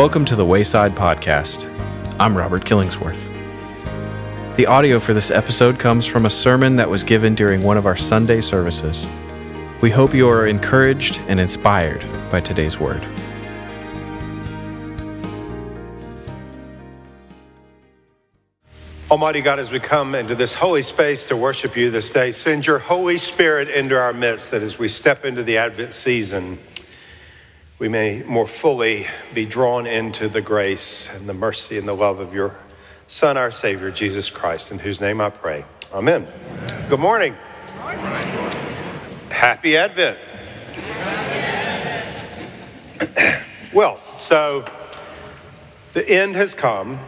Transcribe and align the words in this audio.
Welcome 0.00 0.24
to 0.24 0.34
the 0.34 0.46
Wayside 0.46 0.92
Podcast. 0.92 1.68
I'm 2.18 2.34
Robert 2.34 2.64
Killingsworth. 2.64 3.26
The 4.56 4.64
audio 4.64 4.98
for 4.98 5.12
this 5.12 5.30
episode 5.30 5.78
comes 5.78 6.06
from 6.06 6.24
a 6.24 6.30
sermon 6.30 6.76
that 6.76 6.88
was 6.88 7.02
given 7.02 7.34
during 7.34 7.62
one 7.62 7.76
of 7.76 7.84
our 7.84 7.98
Sunday 7.98 8.40
services. 8.40 9.06
We 9.82 9.90
hope 9.90 10.14
you 10.14 10.26
are 10.26 10.46
encouraged 10.46 11.20
and 11.28 11.38
inspired 11.38 12.02
by 12.30 12.40
today's 12.40 12.80
word. 12.80 13.06
Almighty 19.10 19.42
God, 19.42 19.58
as 19.58 19.70
we 19.70 19.80
come 19.80 20.14
into 20.14 20.34
this 20.34 20.54
holy 20.54 20.82
space 20.82 21.26
to 21.26 21.36
worship 21.36 21.76
you 21.76 21.90
this 21.90 22.08
day, 22.08 22.32
send 22.32 22.66
your 22.66 22.78
Holy 22.78 23.18
Spirit 23.18 23.68
into 23.68 23.98
our 23.98 24.14
midst 24.14 24.50
that 24.52 24.62
as 24.62 24.78
we 24.78 24.88
step 24.88 25.26
into 25.26 25.42
the 25.42 25.58
Advent 25.58 25.92
season, 25.92 26.56
we 27.80 27.88
may 27.88 28.22
more 28.24 28.46
fully 28.46 29.06
be 29.34 29.46
drawn 29.46 29.86
into 29.86 30.28
the 30.28 30.42
grace 30.42 31.08
and 31.14 31.26
the 31.26 31.32
mercy 31.32 31.78
and 31.78 31.88
the 31.88 31.94
love 31.94 32.20
of 32.20 32.34
your 32.34 32.54
Son, 33.08 33.38
our 33.38 33.50
Savior, 33.50 33.90
Jesus 33.90 34.28
Christ, 34.28 34.70
in 34.70 34.78
whose 34.78 35.00
name 35.00 35.18
I 35.18 35.30
pray. 35.30 35.64
Amen. 35.92 36.28
Amen. 36.28 36.88
Good 36.90 37.00
morning. 37.00 37.34
Good 37.78 37.96
morning. 37.96 38.28
Happy 39.30 39.78
Advent. 39.78 40.18
well, 43.72 43.98
so 44.18 44.66
the 45.94 46.06
end 46.06 46.34
has 46.34 46.54
come 46.54 46.98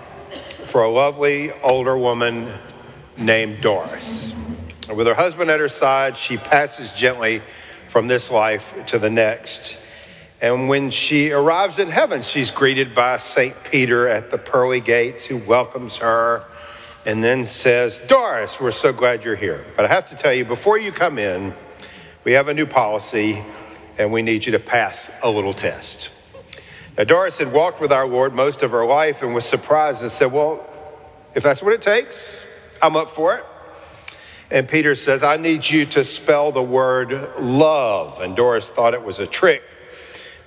for 0.65 0.83
a 0.83 0.91
lovely 0.91 1.53
older 1.61 1.99
woman 1.99 2.49
named 3.19 3.61
Doris. 3.61 4.35
With 4.93 5.07
her 5.07 5.15
husband 5.15 5.51
at 5.51 5.61
her 5.61 5.69
side, 5.69 6.17
she 6.17 6.39
passes 6.39 6.95
gently 6.95 7.43
from 7.89 8.09
this 8.09 8.31
life 8.31 8.87
to 8.87 8.99
the 8.99 9.11
next. 9.11 9.82
And 10.43 10.69
when 10.69 10.91
she 10.91 11.31
arrives 11.31 11.79
in 11.79 11.89
heaven, 11.89 12.21
she's 12.21 12.51
greeted 12.51 12.95
by 12.95 13.17
St. 13.17 13.55
Peter 13.65 14.09
at 14.09 14.31
the 14.31 14.39
pearly 14.39 14.81
gates, 14.81 15.25
who 15.25 15.39
welcomes 15.39 15.99
her 15.99 16.45
and 17.05 17.23
then 17.23 17.47
says, 17.47 17.99
Doris, 18.01 18.61
we're 18.61 18.71
so 18.71 18.93
glad 18.93 19.25
you're 19.25 19.37
here. 19.37 19.65
But 19.77 19.85
I 19.85 19.89
have 19.89 20.07
to 20.07 20.17
tell 20.17 20.33
you, 20.33 20.45
before 20.45 20.79
you 20.79 20.93
come 20.93 21.19
in, 21.19 21.55
we 22.25 22.33
have 22.33 22.49
a 22.49 22.55
new 22.55 22.67
policy 22.67 23.43
and 23.99 24.13
we 24.13 24.23
need 24.23 24.47
you 24.47 24.53
to 24.53 24.59
pass 24.59 25.11
a 25.23 25.31
little 25.31 25.53
test. 25.53 26.11
Now, 26.97 27.05
Doris 27.05 27.39
had 27.39 27.53
walked 27.53 27.81
with 27.81 27.93
our 27.93 28.07
Lord 28.07 28.35
most 28.35 28.63
of 28.63 28.71
her 28.71 28.85
life 28.85 29.23
and 29.23 29.35
was 29.35 29.45
surprised 29.45 30.03
and 30.03 30.11
said, 30.11 30.31
Well, 30.33 30.69
if 31.35 31.43
that's 31.43 31.63
what 31.63 31.73
it 31.73 31.83
takes, 31.83 32.45
I'm 32.81 32.97
up 32.97 33.11
for 33.11 33.37
it. 33.37 33.45
And 34.51 34.69
Peter 34.69 34.95
says, 34.95 35.23
I 35.23 35.37
need 35.37 35.69
you 35.69 35.87
to 35.87 36.05
spell 36.05 36.53
the 36.53 36.63
word 36.63 37.13
love. 37.41 38.21
And 38.21 38.37
Doris 38.37 38.71
thought 38.71 38.93
it 38.93 39.03
was 39.03 39.19
a 39.19 39.27
trick. 39.27 39.63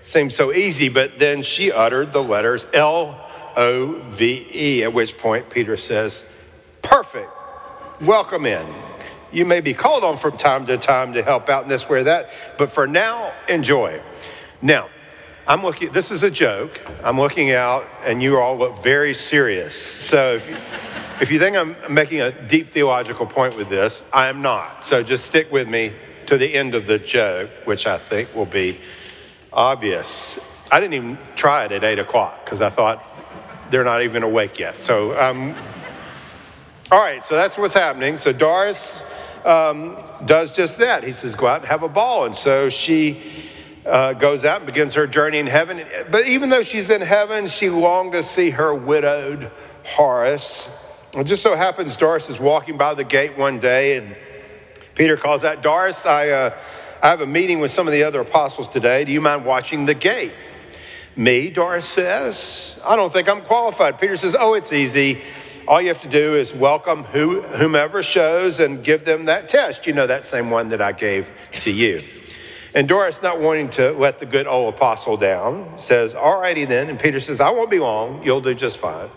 Seemed 0.06 0.32
so 0.32 0.54
easy, 0.54 0.88
but 0.88 1.18
then 1.18 1.42
she 1.42 1.72
uttered 1.72 2.14
the 2.14 2.24
letters 2.24 2.68
L 2.74 3.28
O 3.58 3.94
V 4.10 4.48
E, 4.54 4.84
at 4.84 4.94
which 4.94 5.18
point 5.18 5.50
Peter 5.50 5.76
says, 5.78 6.30
Perfect. 6.84 7.32
Welcome 8.02 8.46
in. 8.46 8.64
You 9.32 9.46
may 9.46 9.62
be 9.62 9.74
called 9.74 10.04
on 10.04 10.18
from 10.18 10.38
time 10.38 10.68
to 10.68 10.78
time 10.78 11.14
to 11.14 11.24
help 11.24 11.50
out 11.50 11.64
in 11.64 11.70
this 11.70 11.90
way 11.90 12.02
or 12.02 12.04
that, 12.04 12.30
but 12.60 12.72
for 12.72 12.86
now, 12.86 13.34
enjoy. 13.50 14.00
Now, 14.62 14.90
I'm 15.48 15.64
looking, 15.64 15.92
this 15.92 16.12
is 16.12 16.22
a 16.22 16.30
joke. 16.30 16.80
I'm 17.04 17.18
looking 17.18 17.52
out, 17.52 17.88
and 18.06 18.22
you 18.22 18.38
all 18.38 18.56
look 18.56 18.84
very 18.84 19.16
serious. 19.16 19.76
So 19.76 20.36
if 20.36 20.48
you, 20.48 20.56
if 21.20 21.32
you 21.32 21.40
think 21.40 21.58
I'm 21.58 21.76
making 21.92 22.22
a 22.22 22.32
deep 22.32 22.70
theological 22.70 23.26
point 23.26 23.58
with 23.58 23.70
this, 23.70 24.04
I 24.14 24.28
am 24.28 24.44
not. 24.44 24.86
So 24.86 25.02
just 25.02 25.26
stick 25.26 25.52
with 25.52 25.68
me 25.68 25.94
to 26.28 26.38
the 26.38 26.54
end 26.54 26.76
of 26.76 26.86
the 26.86 27.00
joke, 27.00 27.50
which 27.64 27.88
I 27.88 27.98
think 27.98 28.36
will 28.36 28.46
be 28.46 28.80
obvious. 29.56 30.40
I 30.72 30.80
didn't 30.80 30.94
even 30.94 31.18
try 31.36 31.66
it 31.66 31.72
at 31.72 31.84
8 31.84 32.00
o'clock 32.00 32.44
because 32.44 32.62
I 32.62 32.70
thought 32.70 33.04
they're 33.70 33.84
not 33.84 34.04
even 34.04 34.24
awake 34.24 34.60
yet. 34.60 34.82
So, 34.82 35.20
um, 35.20 35.56
all 36.92 37.00
right, 37.00 37.24
so 37.26 37.36
that's 37.36 37.58
what's 37.58 37.74
happening. 37.74 38.18
So 38.18 38.32
Doris 38.32 39.02
um, 39.44 39.98
does 40.26 40.56
just 40.56 40.80
that. 40.80 41.04
He 41.04 41.12
says, 41.14 41.36
go 41.36 41.48
out 41.48 41.62
and 41.62 41.68
have 41.68 41.84
a 41.84 41.88
ball. 41.88 42.26
And 42.26 42.36
so 42.36 42.70
she 42.70 43.22
uh, 43.86 44.14
goes 44.14 44.46
out 44.46 44.58
and 44.58 44.66
begins 44.66 44.94
her 44.96 45.08
journey 45.08 45.38
in 45.38 45.48
heaven. 45.48 45.82
But 46.12 46.28
even 46.28 46.50
though 46.50 46.64
she's 46.64 46.90
in 46.90 47.02
heaven, 47.02 47.48
she 47.48 47.70
longed 47.70 48.14
to 48.14 48.24
see 48.24 48.50
her 48.52 48.74
widowed 48.74 49.52
Horace. 49.84 50.70
It 51.14 51.24
just 51.26 51.44
so 51.44 51.56
happens 51.56 51.96
Doris 51.96 52.30
is 52.30 52.40
walking 52.40 52.78
by 52.78 52.94
the 52.94 53.04
gate 53.04 53.38
one 53.38 53.60
day, 53.60 53.98
and 53.98 54.16
Peter 54.96 55.16
calls 55.16 55.44
out, 55.44 55.62
Doris, 55.62 56.06
I, 56.06 56.30
uh, 56.30 56.58
I 57.02 57.10
have 57.10 57.22
a 57.22 57.26
meeting 57.26 57.60
with 57.60 57.72
some 57.72 57.88
of 57.88 57.94
the 57.94 58.04
other 58.04 58.22
apostles 58.22 58.70
today. 58.70 59.06
Do 59.06 59.12
you 59.12 59.22
mind 59.22 59.46
watching 59.46 59.86
the 59.86 59.94
gate? 59.94 60.34
Me, 61.16 61.50
Doris 61.50 61.86
says. 61.86 62.80
I 62.84 62.96
don't 62.96 63.12
think 63.12 63.30
I'm 63.30 63.42
qualified. 63.42 64.00
Peter 64.00 64.18
says, 64.18 64.36
Oh, 64.38 64.54
it's 64.54 64.74
easy. 64.74 65.22
All 65.68 65.82
you 65.82 65.88
have 65.88 66.02
to 66.02 66.10
do 66.10 66.36
is 66.36 66.54
welcome 66.54 67.04
who, 67.06 67.42
whomever 67.42 68.04
shows 68.04 68.60
and 68.60 68.84
give 68.84 69.04
them 69.04 69.26
that 69.26 69.48
test. 69.48 69.88
You 69.88 69.94
know, 69.94 70.08
that 70.08 70.24
same 70.24 70.50
one 70.50 70.70
that 70.70 70.82
I 70.82 70.92
gave 70.92 71.32
to 71.62 71.72
you. 71.72 72.04
And 72.76 72.88
Doris, 72.88 73.22
not 73.22 73.40
wanting 73.40 73.70
to 73.72 73.94
let 73.94 74.20
the 74.20 74.26
good 74.26 74.48
old 74.48 74.74
apostle 74.74 75.16
down, 75.16 75.80
says, 75.80 76.14
All 76.14 76.40
righty 76.40 76.66
then. 76.66 76.90
And 76.90 77.00
Peter 77.00 77.20
says, 77.20 77.40
I 77.40 77.50
won't 77.50 77.72
be 77.72 77.80
long. 77.80 78.24
You'll 78.24 78.42
do 78.42 78.54
just 78.54 78.78
fine. 78.78 79.10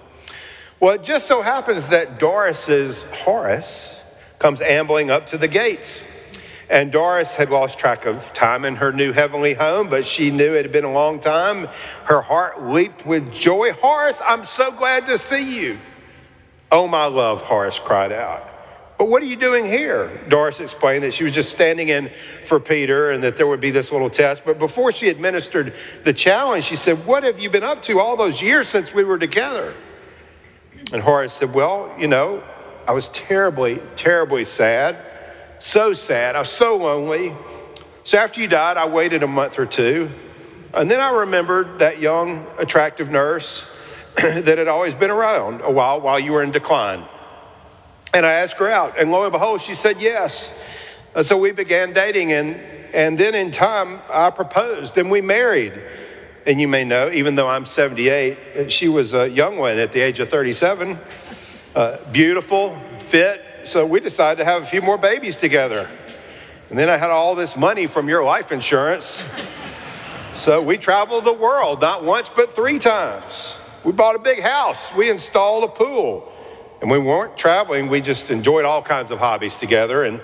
Well, 0.80 0.94
it 0.94 1.02
just 1.02 1.26
so 1.26 1.42
happens 1.42 1.88
that 1.88 2.20
Doris's 2.20 3.02
Horace 3.10 4.00
comes 4.38 4.60
ambling 4.60 5.10
up 5.10 5.26
to 5.28 5.38
the 5.38 5.48
gates. 5.48 6.02
And 6.70 6.92
Doris 6.92 7.34
had 7.34 7.50
lost 7.50 7.78
track 7.78 8.04
of 8.04 8.32
time 8.34 8.64
in 8.64 8.76
her 8.76 8.92
new 8.92 9.12
heavenly 9.12 9.54
home, 9.54 9.88
but 9.88 10.04
she 10.04 10.30
knew 10.30 10.54
it 10.54 10.64
had 10.64 10.72
been 10.72 10.84
a 10.84 10.92
long 10.92 11.18
time. 11.18 11.66
Her 12.04 12.20
heart 12.20 12.62
leaped 12.62 13.06
with 13.06 13.32
joy. 13.32 13.72
Horace, 13.72 14.20
I'm 14.26 14.44
so 14.44 14.70
glad 14.70 15.06
to 15.06 15.16
see 15.16 15.60
you. 15.60 15.78
Oh, 16.70 16.86
my 16.86 17.06
love, 17.06 17.40
Horace 17.42 17.78
cried 17.78 18.12
out. 18.12 18.46
But 18.98 19.08
what 19.08 19.22
are 19.22 19.26
you 19.26 19.36
doing 19.36 19.64
here? 19.64 20.10
Doris 20.28 20.58
explained 20.58 21.04
that 21.04 21.14
she 21.14 21.22
was 21.22 21.32
just 21.32 21.50
standing 21.50 21.88
in 21.88 22.08
for 22.44 22.58
Peter 22.58 23.12
and 23.12 23.22
that 23.22 23.36
there 23.36 23.46
would 23.46 23.60
be 23.60 23.70
this 23.70 23.92
little 23.92 24.10
test. 24.10 24.44
But 24.44 24.58
before 24.58 24.90
she 24.90 25.08
administered 25.08 25.72
the 26.02 26.12
challenge, 26.12 26.64
she 26.64 26.74
said, 26.74 27.06
What 27.06 27.22
have 27.22 27.38
you 27.38 27.48
been 27.48 27.62
up 27.62 27.80
to 27.84 28.00
all 28.00 28.16
those 28.16 28.42
years 28.42 28.68
since 28.68 28.92
we 28.92 29.04
were 29.04 29.18
together? 29.18 29.72
And 30.92 31.00
Horace 31.00 31.32
said, 31.32 31.54
Well, 31.54 31.94
you 31.96 32.08
know, 32.08 32.42
I 32.88 32.92
was 32.92 33.08
terribly, 33.10 33.80
terribly 33.94 34.44
sad. 34.44 34.96
So 35.58 35.92
sad. 35.92 36.36
I 36.36 36.40
was 36.40 36.50
so 36.50 36.76
lonely. 36.76 37.34
So 38.04 38.18
after 38.18 38.40
you 38.40 38.46
died, 38.46 38.76
I 38.76 38.86
waited 38.88 39.22
a 39.22 39.26
month 39.26 39.58
or 39.58 39.66
two. 39.66 40.10
And 40.72 40.90
then 40.90 41.00
I 41.00 41.20
remembered 41.20 41.80
that 41.80 41.98
young, 41.98 42.46
attractive 42.58 43.10
nurse 43.10 43.68
that 44.16 44.58
had 44.58 44.68
always 44.68 44.94
been 44.94 45.10
around 45.10 45.62
a 45.62 45.70
while 45.70 46.00
while 46.00 46.20
you 46.20 46.32
were 46.32 46.42
in 46.42 46.50
decline. 46.50 47.02
And 48.14 48.24
I 48.24 48.32
asked 48.32 48.58
her 48.58 48.68
out, 48.68 48.98
and 48.98 49.10
lo 49.10 49.24
and 49.24 49.32
behold, 49.32 49.60
she 49.60 49.74
said 49.74 50.00
yes. 50.00 50.54
And 51.14 51.26
so 51.26 51.36
we 51.36 51.52
began 51.52 51.92
dating, 51.92 52.32
and, 52.32 52.56
and 52.94 53.18
then 53.18 53.34
in 53.34 53.50
time, 53.50 54.00
I 54.10 54.30
proposed, 54.30 54.96
and 54.96 55.10
we 55.10 55.20
married. 55.20 55.72
And 56.46 56.60
you 56.60 56.68
may 56.68 56.84
know, 56.84 57.10
even 57.10 57.34
though 57.34 57.48
I'm 57.48 57.66
78, 57.66 58.70
she 58.70 58.88
was 58.88 59.12
a 59.12 59.28
young 59.28 59.58
one 59.58 59.78
at 59.78 59.92
the 59.92 60.00
age 60.00 60.20
of 60.20 60.28
37, 60.28 60.98
uh, 61.74 61.98
beautiful, 62.12 62.78
fit. 62.98 63.44
So 63.68 63.84
we 63.84 64.00
decided 64.00 64.38
to 64.38 64.46
have 64.46 64.62
a 64.62 64.66
few 64.66 64.80
more 64.80 64.96
babies 64.96 65.36
together. 65.36 65.90
And 66.70 66.78
then 66.78 66.88
I 66.88 66.96
had 66.96 67.10
all 67.10 67.34
this 67.34 67.54
money 67.54 67.86
from 67.86 68.08
your 68.08 68.24
life 68.24 68.50
insurance. 68.50 69.22
So 70.34 70.62
we 70.62 70.78
traveled 70.78 71.26
the 71.26 71.34
world, 71.34 71.82
not 71.82 72.02
once, 72.02 72.30
but 72.30 72.56
three 72.56 72.78
times. 72.78 73.58
We 73.84 73.92
bought 73.92 74.16
a 74.16 74.20
big 74.20 74.40
house, 74.40 74.90
we 74.94 75.10
installed 75.10 75.64
a 75.64 75.68
pool. 75.68 76.32
And 76.80 76.90
we 76.90 76.98
weren't 76.98 77.36
traveling, 77.36 77.88
we 77.88 78.00
just 78.00 78.30
enjoyed 78.30 78.64
all 78.64 78.80
kinds 78.80 79.10
of 79.10 79.18
hobbies 79.18 79.56
together. 79.56 80.04
And 80.04 80.20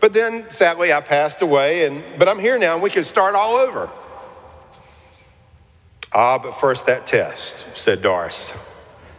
but 0.00 0.12
then 0.12 0.50
sadly 0.50 0.92
I 0.92 1.00
passed 1.00 1.42
away, 1.42 1.86
and 1.86 2.02
but 2.18 2.28
I'm 2.28 2.40
here 2.40 2.58
now 2.58 2.74
and 2.74 2.82
we 2.82 2.90
can 2.90 3.04
start 3.04 3.36
all 3.36 3.54
over. 3.54 3.88
Ah, 6.12 6.38
but 6.38 6.56
first 6.56 6.86
that 6.86 7.06
test, 7.06 7.76
said 7.76 8.02
Doris. 8.02 8.52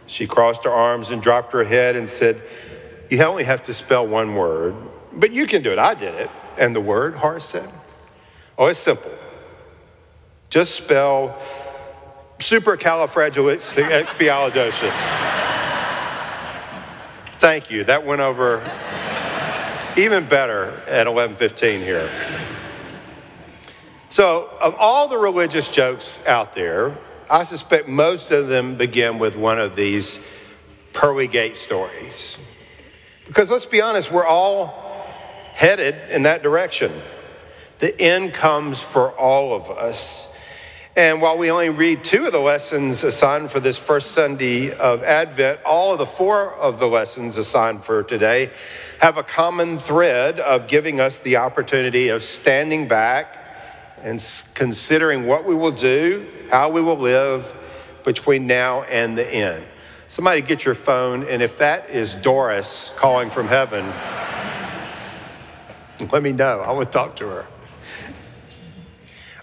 She 0.06 0.26
crossed 0.26 0.64
her 0.64 0.70
arms 0.70 1.10
and 1.10 1.22
dropped 1.22 1.52
her 1.52 1.64
head 1.64 1.96
and 1.96 2.08
said, 2.08 2.42
You 3.08 3.22
only 3.22 3.44
have 3.44 3.62
to 3.64 3.72
spell 3.72 4.06
one 4.06 4.34
word, 4.34 4.74
but 5.12 5.32
you 5.32 5.46
can 5.46 5.62
do 5.62 5.72
it. 5.72 5.78
I 5.78 5.94
did 5.94 6.14
it. 6.14 6.30
And 6.58 6.74
the 6.74 6.80
word, 6.80 7.14
Horace 7.14 7.44
said, 7.44 7.68
Oh, 8.58 8.66
it's 8.66 8.78
simple. 8.78 9.10
Just 10.48 10.74
spell 10.74 11.38
supercalifragilisticexpialidocious. 12.38 14.96
Thank 17.38 17.70
you. 17.70 17.84
That 17.84 18.06
went 18.06 18.22
over 18.22 18.62
even 19.96 20.26
better 20.26 20.82
at 20.86 21.06
11:15 21.06 21.82
here. 21.82 22.08
So, 24.08 24.48
of 24.60 24.74
all 24.78 25.08
the 25.08 25.18
religious 25.18 25.68
jokes 25.68 26.24
out 26.26 26.54
there, 26.54 26.96
I 27.28 27.44
suspect 27.44 27.88
most 27.88 28.30
of 28.30 28.48
them 28.48 28.76
begin 28.76 29.18
with 29.18 29.36
one 29.36 29.58
of 29.58 29.76
these 29.76 30.18
pearly 30.92 31.26
gate 31.26 31.56
stories. 31.56 32.36
Because 33.26 33.50
let's 33.50 33.66
be 33.66 33.80
honest, 33.80 34.10
we're 34.12 34.26
all 34.26 34.68
headed 35.52 35.96
in 36.10 36.22
that 36.24 36.42
direction. 36.42 36.92
The 37.78 38.00
end 38.00 38.32
comes 38.34 38.80
for 38.80 39.10
all 39.10 39.54
of 39.54 39.70
us. 39.70 40.32
And 40.96 41.20
while 41.20 41.36
we 41.36 41.50
only 41.50 41.68
read 41.68 42.04
two 42.04 42.24
of 42.24 42.32
the 42.32 42.40
lessons 42.40 43.04
assigned 43.04 43.50
for 43.50 43.60
this 43.60 43.76
first 43.76 44.12
Sunday 44.12 44.72
of 44.72 45.02
Advent, 45.02 45.60
all 45.62 45.92
of 45.92 45.98
the 45.98 46.06
four 46.06 46.54
of 46.54 46.78
the 46.78 46.88
lessons 46.88 47.36
assigned 47.36 47.84
for 47.84 48.02
today 48.02 48.50
have 49.00 49.18
a 49.18 49.22
common 49.22 49.78
thread 49.78 50.40
of 50.40 50.68
giving 50.68 50.98
us 50.98 51.18
the 51.18 51.36
opportunity 51.36 52.08
of 52.08 52.22
standing 52.22 52.88
back 52.88 53.36
and 54.02 54.18
considering 54.54 55.26
what 55.26 55.44
we 55.44 55.54
will 55.54 55.70
do, 55.70 56.26
how 56.50 56.70
we 56.70 56.80
will 56.80 56.98
live 56.98 57.54
between 58.06 58.46
now 58.46 58.82
and 58.84 59.18
the 59.18 59.28
end. 59.28 59.64
Somebody 60.08 60.40
get 60.40 60.64
your 60.64 60.76
phone, 60.76 61.24
and 61.24 61.42
if 61.42 61.58
that 61.58 61.90
is 61.90 62.14
Doris 62.14 62.92
calling 62.96 63.28
from 63.28 63.48
heaven, 63.48 63.84
let 66.12 66.22
me 66.22 66.32
know. 66.32 66.60
I 66.60 66.70
want 66.72 66.92
to 66.92 66.96
talk 66.96 67.16
to 67.16 67.28
her. 67.28 67.46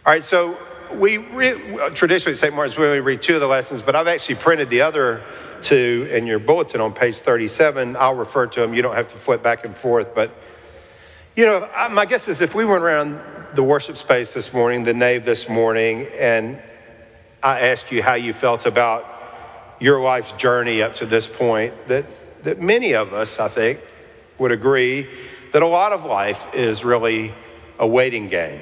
All 0.05 0.13
right, 0.13 0.23
so 0.23 0.57
we 0.93 1.17
re- 1.17 1.89
traditionally 1.93 2.33
at 2.33 2.37
St. 2.37 2.55
Martin's 2.55 2.77
we 2.77 2.85
only 2.85 3.01
read 3.01 3.21
two 3.21 3.35
of 3.35 3.41
the 3.41 3.47
lessons, 3.47 3.81
but 3.81 3.95
I've 3.95 4.07
actually 4.07 4.35
printed 4.35 4.69
the 4.69 4.81
other 4.81 5.23
two 5.61 6.07
in 6.11 6.25
your 6.27 6.39
bulletin 6.39 6.79
on 6.81 6.93
page 6.93 7.17
37. 7.17 7.95
I'll 7.97 8.15
refer 8.15 8.47
to 8.47 8.59
them. 8.61 8.73
You 8.73 8.81
don't 8.81 8.95
have 8.95 9.09
to 9.09 9.15
flip 9.15 9.43
back 9.43 9.65
and 9.65 9.75
forth, 9.75 10.15
but 10.15 10.31
you 11.35 11.45
know, 11.45 11.67
my 11.91 12.05
guess 12.05 12.27
is 12.27 12.41
if 12.41 12.53
we 12.53 12.63
went 12.63 12.83
around 12.83 13.19
the 13.55 13.63
worship 13.63 13.97
space 13.97 14.33
this 14.33 14.53
morning, 14.53 14.83
the 14.83 14.93
nave 14.93 15.25
this 15.25 15.49
morning, 15.49 16.07
and 16.17 16.61
I 17.41 17.61
asked 17.61 17.91
you 17.91 18.03
how 18.03 18.13
you 18.13 18.33
felt 18.33 18.65
about 18.65 19.12
your 19.79 20.01
life's 20.01 20.31
journey 20.33 20.81
up 20.81 20.95
to 20.95 21.05
this 21.05 21.27
point, 21.27 21.73
that, 21.87 22.05
that 22.43 22.61
many 22.61 22.93
of 22.93 23.13
us, 23.13 23.39
I 23.39 23.47
think, 23.47 23.79
would 24.37 24.51
agree 24.51 25.07
that 25.51 25.61
a 25.61 25.67
lot 25.67 25.91
of 25.91 26.05
life 26.05 26.53
is 26.53 26.83
really 26.83 27.33
a 27.79 27.87
waiting 27.87 28.27
game. 28.27 28.61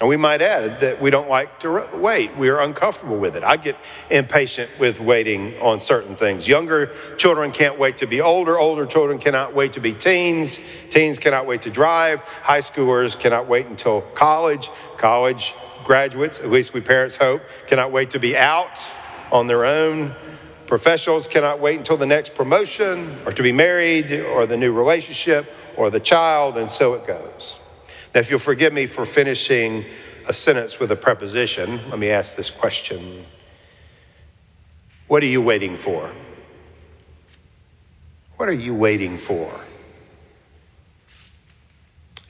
And 0.00 0.08
we 0.08 0.16
might 0.16 0.42
add 0.42 0.80
that 0.80 1.00
we 1.00 1.10
don't 1.10 1.28
like 1.28 1.60
to 1.60 1.88
wait. 1.94 2.36
We 2.36 2.48
are 2.48 2.60
uncomfortable 2.60 3.18
with 3.18 3.36
it. 3.36 3.44
I 3.44 3.56
get 3.56 3.76
impatient 4.10 4.68
with 4.80 4.98
waiting 4.98 5.56
on 5.60 5.78
certain 5.78 6.16
things. 6.16 6.48
Younger 6.48 6.90
children 7.18 7.52
can't 7.52 7.78
wait 7.78 7.98
to 7.98 8.06
be 8.06 8.20
older. 8.20 8.58
Older 8.58 8.84
children 8.84 9.18
cannot 9.18 9.54
wait 9.54 9.74
to 9.74 9.80
be 9.80 9.92
teens. 9.92 10.58
Teens 10.90 11.20
cannot 11.20 11.46
wait 11.46 11.62
to 11.62 11.70
drive. 11.70 12.20
High 12.20 12.60
schoolers 12.60 13.18
cannot 13.18 13.46
wait 13.46 13.66
until 13.66 14.00
college. 14.00 14.70
College 14.96 15.54
graduates, 15.84 16.40
at 16.40 16.50
least 16.50 16.74
we 16.74 16.80
parents 16.80 17.16
hope, 17.16 17.42
cannot 17.68 17.92
wait 17.92 18.10
to 18.10 18.18
be 18.18 18.36
out 18.36 18.90
on 19.32 19.48
their 19.48 19.64
own. 19.64 20.14
Professionals 20.66 21.26
cannot 21.26 21.58
wait 21.58 21.78
until 21.78 21.96
the 21.96 22.06
next 22.06 22.34
promotion 22.34 23.16
or 23.26 23.32
to 23.32 23.42
be 23.42 23.50
married 23.50 24.12
or 24.12 24.46
the 24.46 24.56
new 24.56 24.72
relationship 24.72 25.52
or 25.76 25.90
the 25.90 25.98
child, 25.98 26.56
and 26.56 26.70
so 26.70 26.94
it 26.94 27.06
goes. 27.06 27.58
Now, 28.14 28.20
if 28.20 28.30
you'll 28.30 28.38
forgive 28.38 28.72
me 28.72 28.86
for 28.86 29.04
finishing 29.04 29.84
a 30.28 30.32
sentence 30.32 30.78
with 30.78 30.92
a 30.92 30.96
preposition, 30.96 31.80
let 31.88 31.98
me 31.98 32.10
ask 32.10 32.36
this 32.36 32.50
question 32.50 33.24
What 35.08 35.22
are 35.22 35.26
you 35.26 35.42
waiting 35.42 35.76
for? 35.76 36.12
What 38.36 38.48
are 38.48 38.52
you 38.52 38.74
waiting 38.74 39.18
for? 39.18 39.50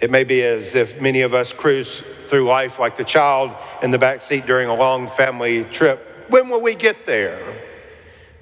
It 0.01 0.11
may 0.11 0.25
be 0.25 0.43
as 0.43 0.75
if 0.75 1.01
many 1.01 1.21
of 1.21 1.33
us 1.33 1.53
cruise 1.53 2.03
through 2.27 2.47
life 2.47 2.81
like 2.81 2.97
the 2.97 3.05
child 3.05 3.53
in 3.83 3.93
the 3.93 3.99
back 3.99 4.21
seat 4.21 4.47
during 4.47 4.69
a 4.69 4.75
long 4.75 5.07
family 5.07 5.65
trip. 5.65 6.12
When 6.33 6.49
will 6.49 6.63
we 6.63 6.75
get 6.75 7.05
there? 7.05 7.43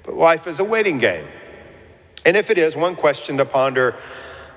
But 0.03 0.15
life 0.15 0.47
is 0.47 0.59
a 0.59 0.63
waiting 0.63 0.97
game. 0.97 1.27
And 2.25 2.37
if 2.37 2.49
it 2.49 2.57
is, 2.57 2.73
one 2.73 2.95
question 2.95 3.35
to 3.35 3.43
ponder 3.43 3.97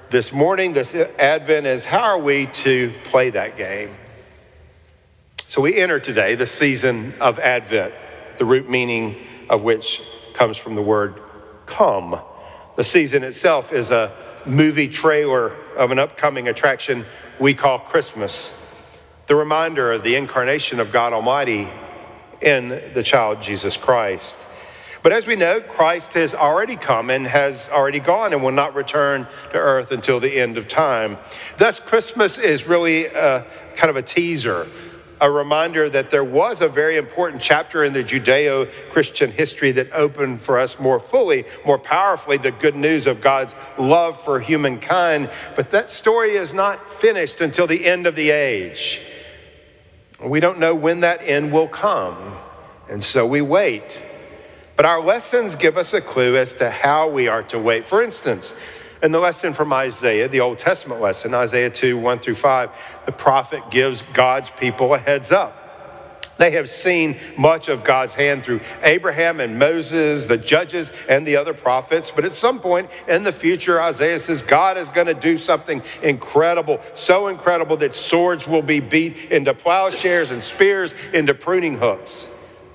this 0.08 0.32
morning, 0.32 0.72
this 0.72 0.94
Advent, 0.94 1.66
is 1.66 1.84
how 1.84 2.02
are 2.02 2.18
we 2.18 2.46
to 2.46 2.92
play 3.02 3.30
that 3.30 3.56
game? 3.56 3.90
So 5.38 5.60
we 5.60 5.76
enter 5.76 5.98
today 5.98 6.36
the 6.36 6.46
season 6.46 7.12
of 7.20 7.40
Advent, 7.40 7.92
the 8.38 8.44
root 8.44 8.70
meaning 8.70 9.16
of 9.50 9.64
which 9.64 10.00
comes 10.34 10.56
from 10.56 10.76
the 10.76 10.82
word 10.82 11.20
come. 11.66 12.20
The 12.76 12.84
season 12.84 13.24
itself 13.24 13.72
is 13.72 13.90
a 13.90 14.12
movie 14.46 14.88
trailer 14.88 15.50
of 15.76 15.90
an 15.90 15.98
upcoming 15.98 16.46
attraction 16.46 17.04
we 17.40 17.52
call 17.52 17.80
Christmas, 17.80 18.56
the 19.26 19.34
reminder 19.34 19.90
of 19.90 20.04
the 20.04 20.14
incarnation 20.14 20.78
of 20.78 20.92
God 20.92 21.12
Almighty 21.12 21.68
in 22.40 22.68
the 22.68 23.02
child 23.02 23.42
Jesus 23.42 23.76
Christ. 23.76 24.36
But 25.04 25.12
as 25.12 25.26
we 25.26 25.36
know, 25.36 25.60
Christ 25.60 26.14
has 26.14 26.34
already 26.34 26.76
come 26.76 27.10
and 27.10 27.26
has 27.26 27.68
already 27.68 28.00
gone 28.00 28.32
and 28.32 28.42
will 28.42 28.52
not 28.52 28.74
return 28.74 29.26
to 29.52 29.58
earth 29.58 29.92
until 29.92 30.18
the 30.18 30.34
end 30.40 30.56
of 30.56 30.66
time. 30.66 31.18
Thus, 31.58 31.78
Christmas 31.78 32.38
is 32.38 32.66
really 32.66 33.04
a, 33.04 33.44
kind 33.76 33.90
of 33.90 33.96
a 33.96 34.02
teaser, 34.02 34.66
a 35.20 35.30
reminder 35.30 35.90
that 35.90 36.10
there 36.10 36.24
was 36.24 36.62
a 36.62 36.68
very 36.68 36.96
important 36.96 37.42
chapter 37.42 37.84
in 37.84 37.92
the 37.92 38.02
Judeo 38.02 38.66
Christian 38.88 39.30
history 39.30 39.72
that 39.72 39.92
opened 39.92 40.40
for 40.40 40.58
us 40.58 40.80
more 40.80 40.98
fully, 40.98 41.44
more 41.66 41.78
powerfully, 41.78 42.38
the 42.38 42.50
good 42.50 42.74
news 42.74 43.06
of 43.06 43.20
God's 43.20 43.54
love 43.78 44.18
for 44.18 44.40
humankind. 44.40 45.28
But 45.54 45.70
that 45.72 45.90
story 45.90 46.30
is 46.30 46.54
not 46.54 46.90
finished 46.90 47.42
until 47.42 47.66
the 47.66 47.84
end 47.84 48.06
of 48.06 48.16
the 48.16 48.30
age. 48.30 49.02
We 50.24 50.40
don't 50.40 50.58
know 50.58 50.74
when 50.74 51.00
that 51.00 51.20
end 51.22 51.52
will 51.52 51.68
come, 51.68 52.16
and 52.88 53.02
so 53.02 53.26
we 53.26 53.40
wait. 53.40 54.02
But 54.76 54.86
our 54.86 55.00
lessons 55.00 55.54
give 55.54 55.76
us 55.76 55.92
a 55.92 56.00
clue 56.00 56.36
as 56.36 56.54
to 56.54 56.70
how 56.70 57.08
we 57.08 57.28
are 57.28 57.42
to 57.44 57.58
wait. 57.58 57.84
For 57.84 58.02
instance, 58.02 58.54
in 59.02 59.12
the 59.12 59.20
lesson 59.20 59.52
from 59.52 59.72
Isaiah, 59.72 60.28
the 60.28 60.40
Old 60.40 60.58
Testament 60.58 61.00
lesson, 61.00 61.34
Isaiah 61.34 61.70
2 61.70 61.98
1 61.98 62.18
through 62.20 62.36
5, 62.36 63.02
the 63.06 63.12
prophet 63.12 63.70
gives 63.70 64.02
God's 64.02 64.50
people 64.50 64.94
a 64.94 64.98
heads 64.98 65.30
up. 65.30 65.63
They 66.36 66.52
have 66.52 66.68
seen 66.68 67.16
much 67.38 67.68
of 67.68 67.84
God's 67.84 68.14
hand 68.14 68.44
through 68.44 68.60
Abraham 68.82 69.40
and 69.40 69.58
Moses, 69.58 70.26
the 70.26 70.36
judges, 70.36 70.92
and 71.08 71.26
the 71.26 71.36
other 71.36 71.54
prophets. 71.54 72.10
But 72.10 72.24
at 72.24 72.32
some 72.32 72.60
point 72.60 72.90
in 73.08 73.24
the 73.24 73.32
future, 73.32 73.80
Isaiah 73.80 74.18
says 74.18 74.42
God 74.42 74.76
is 74.76 74.88
going 74.88 75.06
to 75.06 75.14
do 75.14 75.36
something 75.36 75.82
incredible, 76.02 76.80
so 76.92 77.28
incredible 77.28 77.76
that 77.78 77.94
swords 77.94 78.46
will 78.46 78.62
be 78.62 78.80
beat 78.80 79.30
into 79.30 79.54
plowshares 79.54 80.30
and 80.30 80.42
spears 80.42 80.94
into 81.12 81.34
pruning 81.34 81.78
hooks. 81.78 82.28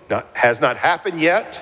Now, 0.10 0.24
has 0.34 0.62
not 0.62 0.78
happened 0.78 1.20
yet 1.20 1.62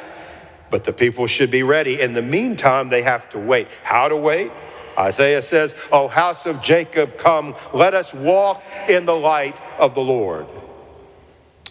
but 0.69 0.83
the 0.83 0.93
people 0.93 1.27
should 1.27 1.51
be 1.51 1.63
ready. 1.63 2.01
In 2.01 2.13
the 2.13 2.21
meantime, 2.21 2.89
they 2.89 3.01
have 3.01 3.29
to 3.29 3.39
wait. 3.39 3.67
How 3.83 4.07
to 4.07 4.17
wait? 4.17 4.51
Isaiah 4.97 5.41
says, 5.41 5.75
O 5.91 6.07
house 6.07 6.45
of 6.45 6.61
Jacob, 6.61 7.17
come, 7.17 7.55
let 7.73 7.93
us 7.93 8.13
walk 8.13 8.63
in 8.89 9.05
the 9.05 9.15
light 9.15 9.55
of 9.77 9.93
the 9.93 10.01
Lord. 10.01 10.47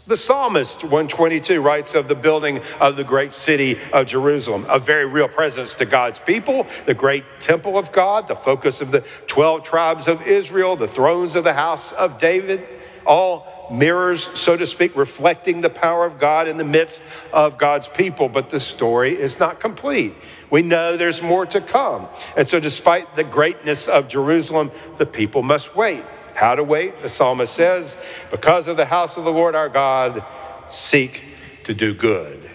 The 0.07 0.17
psalmist, 0.17 0.85
122, 0.85 1.61
writes 1.61 1.97
of 1.97 2.07
the 2.07 2.15
building 2.15 2.61
of 2.81 2.95
the 2.95 3.03
great 3.03 3.33
city 3.33 3.77
of 3.93 4.07
Jerusalem, 4.07 4.65
a 4.69 4.79
very 4.79 5.05
real 5.05 5.27
presence 5.27 5.75
to 5.77 5.85
God's 5.85 6.21
people, 6.21 6.65
the 6.85 6.95
great 6.95 7.25
temple 7.41 7.77
of 7.77 7.91
God, 7.91 8.29
the 8.29 8.37
focus 8.37 8.81
of 8.81 8.93
the 8.93 9.01
12 9.27 9.65
tribes 9.65 10.07
of 10.07 10.25
Israel, 10.25 10.77
the 10.77 10.87
thrones 10.87 11.35
of 11.35 11.43
the 11.43 11.55
house 11.55 11.91
of 11.91 12.19
David, 12.19 12.65
all 13.05 13.69
mirrors, 13.69 14.23
so 14.39 14.57
to 14.57 14.65
speak, 14.65 14.95
reflecting 14.95 15.61
the 15.61 15.71
power 15.71 16.07
of 16.07 16.21
God 16.21 16.47
in 16.47 16.57
the 16.57 16.65
midst 16.65 17.03
of 17.33 17.59
God's 17.59 17.89
people. 17.89 18.29
But 18.29 18.49
the 18.49 18.61
story 18.61 19.11
is 19.11 19.41
not 19.41 19.59
complete. 19.59 20.15
We 20.51 20.63
know 20.63 20.97
there's 20.97 21.21
more 21.21 21.47
to 21.47 21.61
come. 21.61 22.07
And 22.37 22.49
so, 22.49 22.61
despite 22.61 23.17
the 23.17 23.25
greatness 23.25 23.89
of 23.89 24.07
Jerusalem, 24.07 24.71
the 24.99 25.07
people 25.07 25.43
must 25.43 25.75
wait. 25.75 26.05
How 26.37 26.55
to 26.55 26.63
wait? 26.63 27.01
The 27.01 27.09
psalmist 27.09 27.55
says, 27.55 27.97
Because 28.31 28.69
of 28.69 28.77
the 28.77 28.85
house 28.85 29.17
of 29.17 29.25
the 29.25 29.33
Lord 29.33 29.55
our 29.55 29.71
God, 29.71 30.23
seek 30.69 31.25
to 31.65 31.73
do 31.73 31.95
good. 31.95 32.51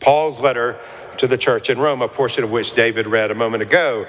Paul's 0.00 0.40
letter 0.40 0.78
to 1.18 1.28
the 1.28 1.38
church 1.38 1.70
in 1.70 1.78
Rome, 1.78 2.02
a 2.02 2.08
portion 2.08 2.42
of 2.42 2.50
which 2.50 2.74
David 2.74 3.06
read 3.06 3.30
a 3.30 3.34
moment 3.34 3.62
ago, 3.62 4.06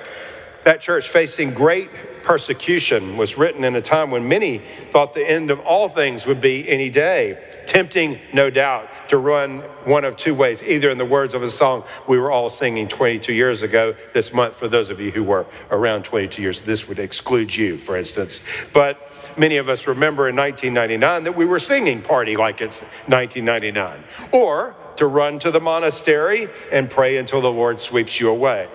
that 0.63 0.81
church 0.81 1.09
facing 1.09 1.53
great 1.53 1.89
persecution 2.23 3.17
was 3.17 3.37
written 3.37 3.63
in 3.63 3.75
a 3.75 3.81
time 3.81 4.09
when 4.09 4.27
many 4.27 4.57
thought 4.89 5.13
the 5.13 5.29
end 5.29 5.51
of 5.51 5.59
all 5.59 5.87
things 5.87 6.25
would 6.25 6.41
be 6.41 6.67
any 6.67 6.89
day. 6.89 7.37
Tempting, 7.67 8.19
no 8.33 8.49
doubt, 8.49 8.89
to 9.09 9.17
run 9.17 9.59
one 9.85 10.03
of 10.05 10.17
two 10.17 10.33
ways, 10.33 10.63
either 10.63 10.89
in 10.89 10.97
the 10.97 11.05
words 11.05 11.33
of 11.33 11.43
a 11.43 11.49
song 11.49 11.83
we 12.07 12.17
were 12.17 12.31
all 12.31 12.49
singing 12.49 12.87
22 12.87 13.33
years 13.33 13.63
ago 13.63 13.95
this 14.13 14.33
month. 14.33 14.55
For 14.55 14.67
those 14.67 14.89
of 14.89 14.99
you 14.99 15.11
who 15.11 15.23
were 15.23 15.45
around 15.71 16.03
22 16.03 16.41
years, 16.41 16.61
this 16.61 16.87
would 16.87 16.99
exclude 16.99 17.55
you, 17.55 17.77
for 17.77 17.95
instance. 17.97 18.41
But 18.73 18.99
many 19.37 19.57
of 19.57 19.69
us 19.69 19.87
remember 19.87 20.27
in 20.27 20.35
1999 20.35 21.23
that 21.23 21.35
we 21.35 21.45
were 21.45 21.59
singing 21.59 22.01
Party 22.01 22.35
Like 22.35 22.61
It's 22.61 22.81
1999. 23.07 24.03
Or 24.31 24.75
to 24.97 25.05
run 25.05 25.39
to 25.39 25.51
the 25.51 25.59
monastery 25.59 26.47
and 26.71 26.89
pray 26.89 27.17
until 27.17 27.41
the 27.41 27.51
Lord 27.51 27.79
sweeps 27.79 28.19
you 28.19 28.29
away. 28.29 28.67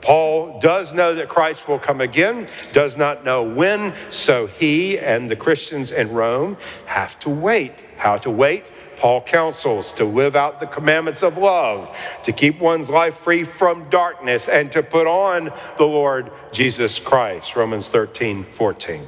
Paul 0.00 0.58
does 0.58 0.92
know 0.92 1.14
that 1.14 1.28
Christ 1.28 1.68
will 1.68 1.78
come 1.78 2.00
again, 2.00 2.48
does 2.72 2.96
not 2.96 3.24
know 3.24 3.44
when, 3.44 3.94
so 4.10 4.48
he 4.48 4.98
and 4.98 5.30
the 5.30 5.36
Christians 5.36 5.92
in 5.92 6.10
Rome 6.10 6.56
have 6.86 7.18
to 7.20 7.30
wait. 7.30 7.72
How 7.96 8.16
to 8.18 8.30
wait? 8.30 8.64
Paul 9.02 9.20
counsels 9.20 9.92
to 9.94 10.04
live 10.04 10.36
out 10.36 10.60
the 10.60 10.66
commandments 10.68 11.24
of 11.24 11.36
love, 11.36 11.90
to 12.22 12.30
keep 12.30 12.60
one's 12.60 12.88
life 12.88 13.16
free 13.16 13.42
from 13.42 13.90
darkness, 13.90 14.48
and 14.48 14.70
to 14.70 14.80
put 14.84 15.08
on 15.08 15.50
the 15.76 15.84
Lord 15.84 16.30
Jesus 16.52 17.00
Christ. 17.00 17.56
Romans 17.56 17.88
13, 17.88 18.44
14. 18.44 19.04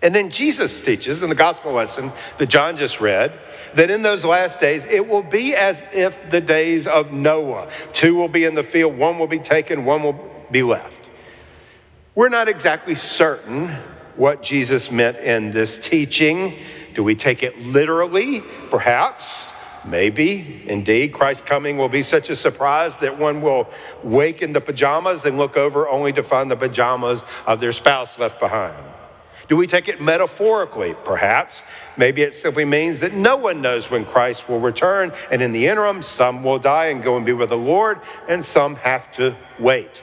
And 0.00 0.14
then 0.14 0.30
Jesus 0.30 0.80
teaches 0.80 1.24
in 1.24 1.28
the 1.28 1.34
gospel 1.34 1.72
lesson 1.72 2.12
that 2.38 2.48
John 2.48 2.76
just 2.76 3.00
read 3.00 3.32
that 3.74 3.90
in 3.90 4.02
those 4.02 4.24
last 4.24 4.60
days 4.60 4.84
it 4.84 5.08
will 5.08 5.24
be 5.24 5.56
as 5.56 5.82
if 5.92 6.30
the 6.30 6.40
days 6.40 6.86
of 6.86 7.12
Noah. 7.12 7.68
Two 7.92 8.14
will 8.14 8.28
be 8.28 8.44
in 8.44 8.54
the 8.54 8.62
field, 8.62 8.96
one 8.96 9.18
will 9.18 9.26
be 9.26 9.40
taken, 9.40 9.84
one 9.84 10.04
will 10.04 10.46
be 10.52 10.62
left. 10.62 11.00
We're 12.14 12.28
not 12.28 12.48
exactly 12.48 12.94
certain 12.94 13.70
what 14.14 14.40
Jesus 14.40 14.92
meant 14.92 15.16
in 15.16 15.50
this 15.50 15.78
teaching. 15.78 16.54
Do 16.94 17.02
we 17.02 17.14
take 17.14 17.42
it 17.42 17.58
literally? 17.58 18.40
Perhaps. 18.70 19.52
Maybe, 19.86 20.62
indeed, 20.66 21.12
Christ's 21.12 21.42
coming 21.42 21.76
will 21.76 21.90
be 21.90 22.02
such 22.02 22.30
a 22.30 22.36
surprise 22.36 22.96
that 22.98 23.18
one 23.18 23.42
will 23.42 23.68
wake 24.02 24.40
in 24.40 24.54
the 24.54 24.60
pajamas 24.60 25.26
and 25.26 25.36
look 25.36 25.58
over 25.58 25.86
only 25.88 26.10
to 26.14 26.22
find 26.22 26.50
the 26.50 26.56
pajamas 26.56 27.22
of 27.46 27.60
their 27.60 27.72
spouse 27.72 28.18
left 28.18 28.40
behind. 28.40 28.74
Do 29.46 29.58
we 29.58 29.66
take 29.66 29.88
it 29.88 30.00
metaphorically? 30.00 30.94
Perhaps. 31.04 31.64
Maybe 31.98 32.22
it 32.22 32.32
simply 32.32 32.64
means 32.64 33.00
that 33.00 33.12
no 33.12 33.36
one 33.36 33.60
knows 33.60 33.90
when 33.90 34.06
Christ 34.06 34.48
will 34.48 34.60
return, 34.60 35.12
and 35.30 35.42
in 35.42 35.52
the 35.52 35.66
interim, 35.66 36.00
some 36.00 36.42
will 36.42 36.58
die 36.58 36.86
and 36.86 37.02
go 37.02 37.18
and 37.18 37.26
be 37.26 37.34
with 37.34 37.50
the 37.50 37.58
Lord, 37.58 38.00
and 38.26 38.42
some 38.42 38.76
have 38.76 39.12
to 39.12 39.36
wait. 39.58 40.02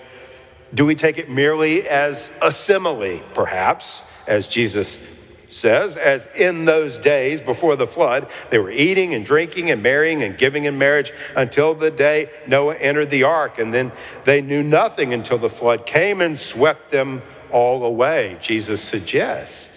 Do 0.75 0.85
we 0.85 0.93
take 0.93 1.17
it 1.17 1.27
merely 1.27 1.87
as 1.87 2.37
a 2.41 2.51
simile? 2.51 3.19
Perhaps, 3.33 4.03
as 4.27 4.47
Jesus 4.47 5.03
says, 5.51 5.97
as 5.97 6.27
in 6.35 6.65
those 6.65 6.97
days 6.99 7.41
before 7.41 7.75
the 7.75 7.87
flood, 7.87 8.29
they 8.49 8.57
were 8.57 8.71
eating 8.71 9.13
and 9.13 9.25
drinking 9.25 9.69
and 9.71 9.83
marrying 9.83 10.23
and 10.23 10.37
giving 10.37 10.65
in 10.65 10.77
marriage 10.77 11.11
until 11.35 11.75
the 11.75 11.91
day 11.91 12.29
Noah 12.47 12.75
entered 12.75 13.09
the 13.09 13.23
ark. 13.23 13.59
And 13.59 13.73
then 13.73 13.91
they 14.23 14.41
knew 14.41 14.63
nothing 14.63 15.13
until 15.13 15.37
the 15.37 15.49
flood 15.49 15.85
came 15.85 16.21
and 16.21 16.37
swept 16.37 16.91
them 16.91 17.21
all 17.51 17.83
away, 17.83 18.37
Jesus 18.41 18.81
suggests. 18.81 19.67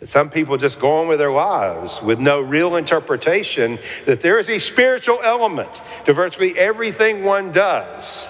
That 0.00 0.06
some 0.06 0.30
people 0.30 0.56
just 0.56 0.78
go 0.78 1.00
on 1.00 1.08
with 1.08 1.18
their 1.18 1.32
lives 1.32 2.00
with 2.00 2.20
no 2.20 2.40
real 2.40 2.76
interpretation 2.76 3.80
that 4.06 4.20
there 4.20 4.38
is 4.38 4.48
a 4.48 4.60
spiritual 4.60 5.18
element 5.24 5.82
to 6.04 6.12
virtually 6.12 6.56
everything 6.56 7.24
one 7.24 7.50
does 7.50 8.28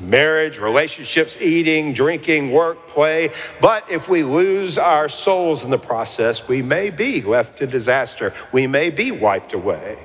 marriage, 0.00 0.58
relationships, 0.58 1.36
eating, 1.40 1.92
drinking, 1.92 2.52
work, 2.52 2.88
play. 2.88 3.30
But 3.60 3.90
if 3.90 4.08
we 4.08 4.22
lose 4.22 4.78
our 4.78 5.08
souls 5.08 5.64
in 5.64 5.70
the 5.70 5.78
process, 5.78 6.48
we 6.48 6.62
may 6.62 6.90
be 6.90 7.22
left 7.22 7.58
to 7.58 7.66
disaster. 7.66 8.32
We 8.52 8.66
may 8.66 8.90
be 8.90 9.10
wiped 9.10 9.52
away. 9.52 9.98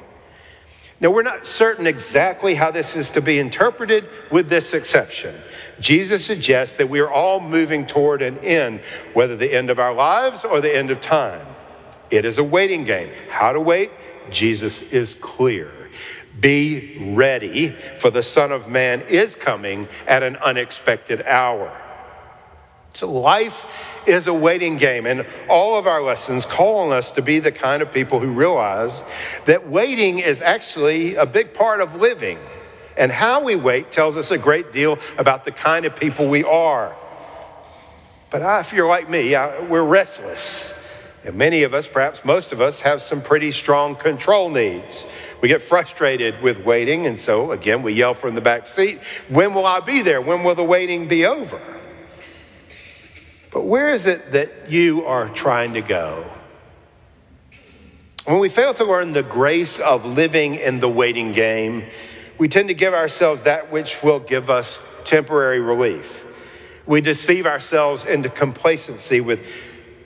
Now, 0.99 1.11
we're 1.11 1.23
not 1.23 1.45
certain 1.45 1.85
exactly 1.85 2.55
how 2.55 2.71
this 2.71 2.95
is 2.95 3.11
to 3.11 3.21
be 3.21 3.37
interpreted, 3.37 4.07
with 4.31 4.47
this 4.47 4.73
exception. 4.73 5.35
Jesus 5.79 6.25
suggests 6.25 6.77
that 6.77 6.87
we 6.87 7.01
are 7.01 7.09
all 7.09 7.41
moving 7.41 7.85
toward 7.85 8.21
an 8.21 8.37
end, 8.39 8.79
whether 9.13 9.35
the 9.35 9.53
end 9.53 9.69
of 9.69 9.79
our 9.79 9.93
lives 9.93 10.45
or 10.45 10.61
the 10.61 10.73
end 10.73 10.91
of 10.91 11.01
time. 11.01 11.45
It 12.09 12.23
is 12.23 12.37
a 12.37 12.43
waiting 12.43 12.85
game. 12.85 13.09
How 13.29 13.51
to 13.51 13.59
wait? 13.59 13.91
Jesus 14.29 14.93
is 14.93 15.13
clear. 15.13 15.71
Be 16.39 16.97
ready, 16.99 17.69
for 17.69 18.09
the 18.09 18.23
Son 18.23 18.51
of 18.51 18.67
Man 18.67 19.01
is 19.01 19.35
coming 19.35 19.87
at 20.07 20.23
an 20.23 20.35
unexpected 20.37 21.21
hour. 21.21 21.71
So, 22.93 23.11
life 23.11 23.65
is 24.07 24.27
a 24.27 24.33
waiting 24.33 24.77
game, 24.77 25.05
and 25.05 25.25
all 25.49 25.77
of 25.77 25.87
our 25.87 26.01
lessons 26.01 26.45
call 26.45 26.79
on 26.79 26.91
us 26.91 27.11
to 27.13 27.21
be 27.21 27.39
the 27.39 27.51
kind 27.51 27.81
of 27.81 27.91
people 27.91 28.19
who 28.19 28.31
realize 28.31 29.03
that 29.45 29.67
waiting 29.67 30.19
is 30.19 30.41
actually 30.41 31.15
a 31.15 31.25
big 31.25 31.53
part 31.53 31.81
of 31.81 31.95
living. 31.95 32.37
And 32.95 33.11
how 33.11 33.43
we 33.43 33.55
wait 33.55 33.91
tells 33.91 34.17
us 34.17 34.29
a 34.29 34.37
great 34.37 34.71
deal 34.71 34.99
about 35.17 35.45
the 35.45 35.51
kind 35.51 35.85
of 35.85 35.95
people 35.95 36.27
we 36.29 36.43
are. 36.43 36.95
But 38.29 38.41
if 38.61 38.73
you're 38.73 38.87
like 38.87 39.09
me, 39.09 39.31
we're 39.31 39.83
restless. 39.83 40.79
And 41.25 41.35
many 41.35 41.63
of 41.63 41.73
us, 41.73 41.87
perhaps 41.87 42.25
most 42.25 42.51
of 42.51 42.61
us, 42.61 42.81
have 42.81 43.01
some 43.01 43.21
pretty 43.21 43.51
strong 43.51 43.95
control 43.95 44.49
needs. 44.49 45.05
We 45.43 45.49
get 45.49 45.61
frustrated 45.61 46.41
with 46.41 46.63
waiting, 46.63 47.05
and 47.05 47.19
so 47.19 47.51
again, 47.51 47.83
we 47.83 47.91
yell 47.91 48.13
from 48.13 48.33
the 48.33 48.39
back 48.39 48.65
seat, 48.65 48.99
When 49.27 49.53
will 49.53 49.65
I 49.65 49.81
be 49.81 50.01
there? 50.01 50.21
When 50.21 50.45
will 50.45 50.55
the 50.55 50.63
waiting 50.63 51.09
be 51.09 51.25
over? 51.25 51.59
But 53.51 53.65
where 53.65 53.89
is 53.89 54.07
it 54.07 54.31
that 54.31 54.71
you 54.71 55.03
are 55.03 55.27
trying 55.27 55.73
to 55.73 55.81
go? 55.81 56.23
When 58.23 58.39
we 58.39 58.47
fail 58.47 58.73
to 58.75 58.85
learn 58.85 59.11
the 59.11 59.21
grace 59.21 59.81
of 59.81 60.05
living 60.05 60.55
in 60.55 60.79
the 60.79 60.87
waiting 60.87 61.33
game, 61.33 61.87
we 62.37 62.47
tend 62.47 62.69
to 62.69 62.73
give 62.73 62.93
ourselves 62.93 63.43
that 63.43 63.69
which 63.69 64.01
will 64.01 64.19
give 64.19 64.49
us 64.49 64.81
temporary 65.03 65.59
relief. 65.59 66.25
We 66.85 67.01
deceive 67.01 67.45
ourselves 67.45 68.05
into 68.05 68.29
complacency 68.29 69.19
with 69.19 69.45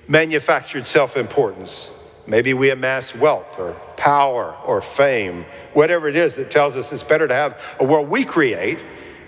manufactured 0.07 0.87
self 0.87 1.15
importance. 1.15 1.93
Maybe 2.27 2.53
we 2.53 2.69
amass 2.71 3.15
wealth 3.15 3.57
or 3.57 3.73
power 3.95 4.53
or 4.65 4.81
fame, 4.81 5.43
whatever 5.73 6.09
it 6.09 6.17
is 6.17 6.35
that 6.35 6.51
tells 6.51 6.75
us 6.75 6.91
it's 6.91 7.03
better 7.03 7.27
to 7.27 7.33
have 7.33 7.77
a 7.79 7.85
world 7.85 8.09
we 8.09 8.25
create 8.25 8.79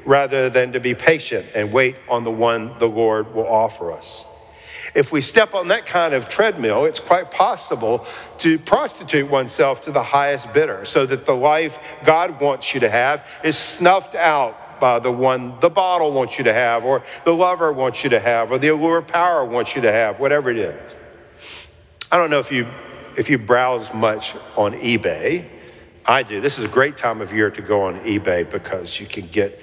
rather 0.06 0.50
than 0.50 0.74
to 0.74 0.79
be 0.82 0.94
patient 0.94 1.46
and 1.56 1.72
wait 1.72 1.96
on 2.10 2.25
the 2.25 2.32
one 2.32 2.77
the 2.77 2.89
Lord 2.89 3.34
will 3.34 3.48
offer 3.48 3.91
us. 3.94 4.25
If 4.96 5.12
we 5.12 5.22
step 5.22 5.53
on 5.53 5.68
that 5.70 5.86
kind 5.86 6.13
of 6.13 6.29
treadmill, 6.29 6.86
it's 6.86 7.00
quite 7.00 7.32
possible 7.32 8.06
to 8.39 8.58
prostitute 8.58 9.29
oneself 9.29 9.82
to 9.84 9.91
the 9.91 10.03
highest 10.03 10.51
bidder 10.51 10.84
so 10.84 11.06
that 11.06 11.25
the 11.25 11.36
life 11.36 11.98
God 12.03 12.41
wants 12.41 12.74
you 12.74 12.79
to 12.82 12.89
have 12.89 13.39
is 13.44 13.58
snuffed 13.58 14.15
out 14.15 14.79
by 14.79 15.00
the 15.00 15.12
one 15.12 15.60
the 15.60 15.70
bottle 15.70 16.12
wants 16.12 16.38
you 16.38 16.46
to 16.46 16.53
have, 16.53 16.86
or 16.86 17.03
the 17.25 17.36
lover 17.36 17.72
wants 17.72 18.03
you 18.03 18.10
to 18.12 18.20
have, 18.20 18.51
or 18.51 18.58
the 18.58 18.70
allure 18.70 18.98
of 18.98 19.08
power 19.08 19.46
wants 19.46 19.75
you 19.75 19.82
to 19.82 19.91
have, 19.91 20.20
whatever 20.20 20.50
it 20.50 20.58
is. 20.58 20.96
I 22.12 22.18
don't 22.18 22.32
know 22.32 22.39
if 22.39 22.51
you 22.51 22.68
if 23.18 23.30
you 23.30 23.38
browse 23.38 23.94
much 23.94 24.36
on 24.56 24.74
eBay, 24.74 25.46
I 26.06 26.24
do. 26.24 26.42
This 26.42 26.58
is 26.58 26.63
a 26.63 26.70
great 26.70 26.98
time 26.98 27.22
of 27.22 27.34
year 27.34 27.51
to 27.51 27.62
go 27.62 27.84
on 27.84 28.00
eBay 28.00 28.50
because 28.50 29.00
you 29.00 29.06
can 29.06 29.28
get 29.28 29.60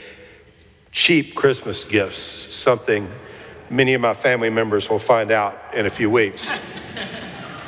cheap 0.92 1.34
Christmas 1.34 1.84
gifts, 1.84 2.18
something 2.18 3.08
many 3.70 3.94
of 3.94 4.00
my 4.00 4.14
family 4.14 4.50
members 4.50 4.88
will 4.88 4.98
find 4.98 5.30
out 5.30 5.60
in 5.74 5.86
a 5.86 5.90
few 5.90 6.08
weeks. 6.08 6.50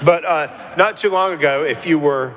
but 0.05 0.25
uh, 0.25 0.75
not 0.77 0.97
too 0.97 1.11
long 1.11 1.33
ago, 1.33 1.65
if 1.65 1.87
you 1.87 1.99
were 1.99 2.35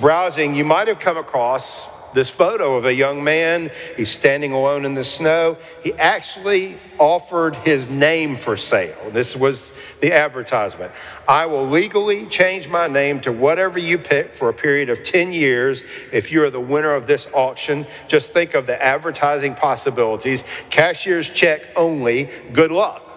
browsing, 0.00 0.54
you 0.54 0.64
might 0.64 0.88
have 0.88 0.98
come 0.98 1.16
across 1.16 1.88
this 2.14 2.30
photo 2.30 2.76
of 2.76 2.84
a 2.84 2.94
young 2.94 3.24
man. 3.24 3.70
He's 3.96 4.10
standing 4.10 4.52
alone 4.52 4.84
in 4.84 4.94
the 4.94 5.04
snow. 5.04 5.56
He 5.82 5.92
actually 5.94 6.76
offered 6.98 7.56
his 7.56 7.90
name 7.90 8.36
for 8.36 8.56
sale. 8.56 9.10
This 9.10 9.36
was 9.36 9.72
the 10.00 10.12
advertisement. 10.12 10.92
I 11.28 11.46
will 11.46 11.68
legally 11.68 12.26
change 12.26 12.68
my 12.68 12.86
name 12.86 13.20
to 13.20 13.32
whatever 13.32 13.78
you 13.78 13.98
pick 13.98 14.32
for 14.32 14.48
a 14.48 14.54
period 14.54 14.88
of 14.88 15.02
10 15.02 15.32
years 15.32 15.82
if 16.12 16.32
you 16.32 16.42
are 16.44 16.50
the 16.50 16.60
winner 16.60 16.94
of 16.94 17.06
this 17.06 17.28
auction. 17.32 17.86
Just 18.08 18.32
think 18.32 18.54
of 18.54 18.66
the 18.66 18.82
advertising 18.82 19.54
possibilities. 19.54 20.44
Cashier's 20.70 21.28
check 21.28 21.62
only. 21.76 22.28
Good 22.52 22.70
luck. 22.70 23.08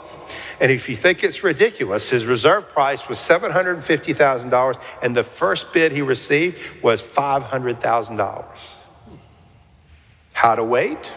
And 0.62 0.72
if 0.72 0.88
you 0.88 0.96
think 0.96 1.24
it's 1.24 1.44
ridiculous, 1.44 2.10
his 2.10 2.26
reserve 2.26 2.70
price 2.70 3.10
was 3.10 3.18
$750,000, 3.18 4.82
and 5.02 5.16
the 5.16 5.24
first 5.24 5.74
bid 5.74 5.92
he 5.92 6.02
received 6.02 6.82
was 6.82 7.04
$500,000 7.04 8.46
how 10.36 10.54
to 10.54 10.64
wait, 10.64 11.14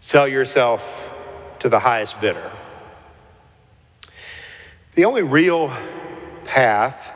sell 0.00 0.26
yourself 0.26 1.14
to 1.60 1.68
the 1.68 1.78
highest 1.78 2.20
bidder. 2.20 2.50
The 4.94 5.04
only 5.04 5.22
real 5.22 5.72
path 6.44 7.14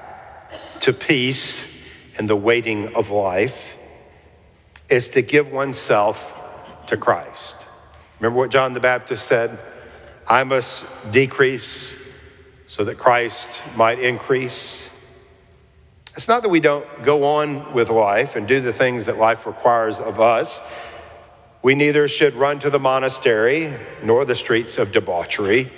to 0.83 0.93
peace 0.93 1.69
in 2.17 2.29
the 2.29 2.37
waiting 2.37 2.95
of 2.95 3.11
life 3.11 3.77
is 4.89 5.09
to 5.11 5.21
give 5.21 5.53
oneself 5.53 6.87
to 6.87 6.97
Christ. 6.97 7.67
Remember 8.21 8.39
what 8.39 8.53
John 8.53 8.73
the 8.73 8.79
Baptist 8.79 9.27
said? 9.27 9.59
I 10.29 10.45
must 10.45 10.85
decrease 11.11 11.99
so 12.69 12.85
that 12.85 12.99
Christ 12.99 13.65
might 13.75 13.99
increase. 13.99 14.89
It's 16.15 16.29
not 16.29 16.43
that 16.43 16.51
we 16.51 16.61
don't 16.61 16.87
go 17.05 17.25
on 17.25 17.73
with 17.73 17.89
life 17.89 18.37
and 18.37 18.47
do 18.47 18.61
the 18.61 18.73
things 18.73 19.07
that 19.07 19.17
life 19.17 19.47
requires 19.47 19.99
of 19.99 20.21
us. 20.21 20.61
We 21.63 21.75
neither 21.75 22.07
should 22.07 22.35
run 22.35 22.59
to 22.59 22.71
the 22.71 22.79
monastery 22.79 23.73
nor 24.03 24.27
the 24.27 24.35
streets 24.35 24.77
of 24.77 24.93
debauchery. 24.93 25.73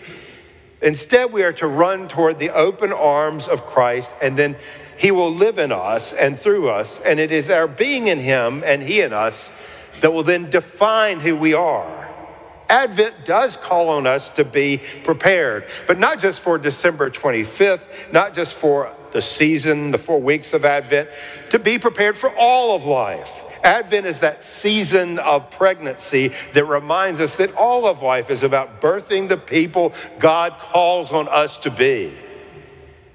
Instead, 0.82 1.32
we 1.32 1.44
are 1.44 1.52
to 1.52 1.68
run 1.68 2.08
toward 2.08 2.40
the 2.40 2.50
open 2.50 2.92
arms 2.92 3.46
of 3.46 3.64
Christ, 3.64 4.12
and 4.20 4.36
then 4.36 4.56
He 4.98 5.12
will 5.12 5.32
live 5.32 5.58
in 5.58 5.70
us 5.70 6.12
and 6.12 6.38
through 6.38 6.68
us. 6.68 7.00
And 7.00 7.20
it 7.20 7.30
is 7.30 7.48
our 7.48 7.68
being 7.68 8.08
in 8.08 8.18
Him 8.18 8.64
and 8.66 8.82
He 8.82 9.02
in 9.02 9.12
us 9.12 9.52
that 10.00 10.12
will 10.12 10.24
then 10.24 10.50
define 10.50 11.20
who 11.20 11.36
we 11.36 11.54
are. 11.54 12.10
Advent 12.68 13.24
does 13.24 13.56
call 13.56 13.88
on 13.88 14.06
us 14.06 14.30
to 14.30 14.44
be 14.44 14.80
prepared, 15.04 15.66
but 15.86 15.98
not 15.98 16.18
just 16.18 16.40
for 16.40 16.58
December 16.58 17.08
25th, 17.08 18.12
not 18.12 18.34
just 18.34 18.52
for 18.52 18.92
the 19.14 19.22
season, 19.22 19.92
the 19.92 19.98
four 19.98 20.20
weeks 20.20 20.52
of 20.52 20.66
Advent, 20.66 21.08
to 21.48 21.58
be 21.58 21.78
prepared 21.78 22.18
for 22.18 22.30
all 22.36 22.76
of 22.76 22.84
life. 22.84 23.44
Advent 23.62 24.04
is 24.04 24.18
that 24.18 24.42
season 24.42 25.18
of 25.20 25.50
pregnancy 25.50 26.32
that 26.52 26.66
reminds 26.66 27.20
us 27.20 27.36
that 27.36 27.54
all 27.54 27.86
of 27.86 28.02
life 28.02 28.28
is 28.28 28.42
about 28.42 28.82
birthing 28.82 29.28
the 29.28 29.38
people 29.38 29.94
God 30.18 30.52
calls 30.58 31.12
on 31.12 31.28
us 31.28 31.56
to 31.58 31.70
be. 31.70 32.12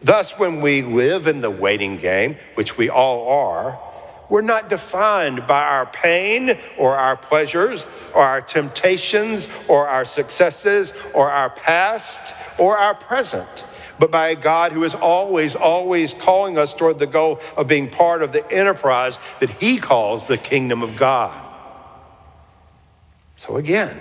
Thus, 0.02 0.40
when 0.40 0.62
we 0.62 0.82
live 0.82 1.28
in 1.28 1.42
the 1.42 1.52
waiting 1.52 1.98
game, 1.98 2.38
which 2.56 2.78
we 2.78 2.90
all 2.90 3.28
are, 3.28 3.78
we're 4.30 4.42
not 4.42 4.70
defined 4.70 5.46
by 5.48 5.64
our 5.64 5.88
pain 5.88 6.58
or 6.78 6.96
our 6.96 7.18
pleasures 7.18 7.86
or 8.14 8.24
our 8.24 8.42
temptations 8.42 9.48
or 9.68 9.88
our 9.88 10.06
successes 10.06 10.94
or 11.14 11.30
our 11.30 11.50
past 11.50 12.36
or 12.58 12.78
our 12.78 12.96
present, 12.96 13.66
but 14.00 14.12
by 14.12 14.30
a 14.30 14.36
God 14.36 14.72
who 14.72 14.84
is 14.84 14.96
always, 14.96 15.56
always 15.56 16.14
calling 16.14 16.58
us 16.58 16.74
toward 16.74 17.00
the 17.00 17.08
goal 17.08 17.40
of 17.58 17.68
being 17.68 17.90
part 17.90 18.22
of 18.22 18.32
the 18.32 18.50
enterprise 18.52 19.20
that 19.40 19.50
He 19.50 19.78
calls 19.78 20.28
the 20.28 20.38
kingdom 20.38 20.82
of 20.82 20.96
God. 20.96 21.46
So, 23.36 23.58
again, 23.58 23.98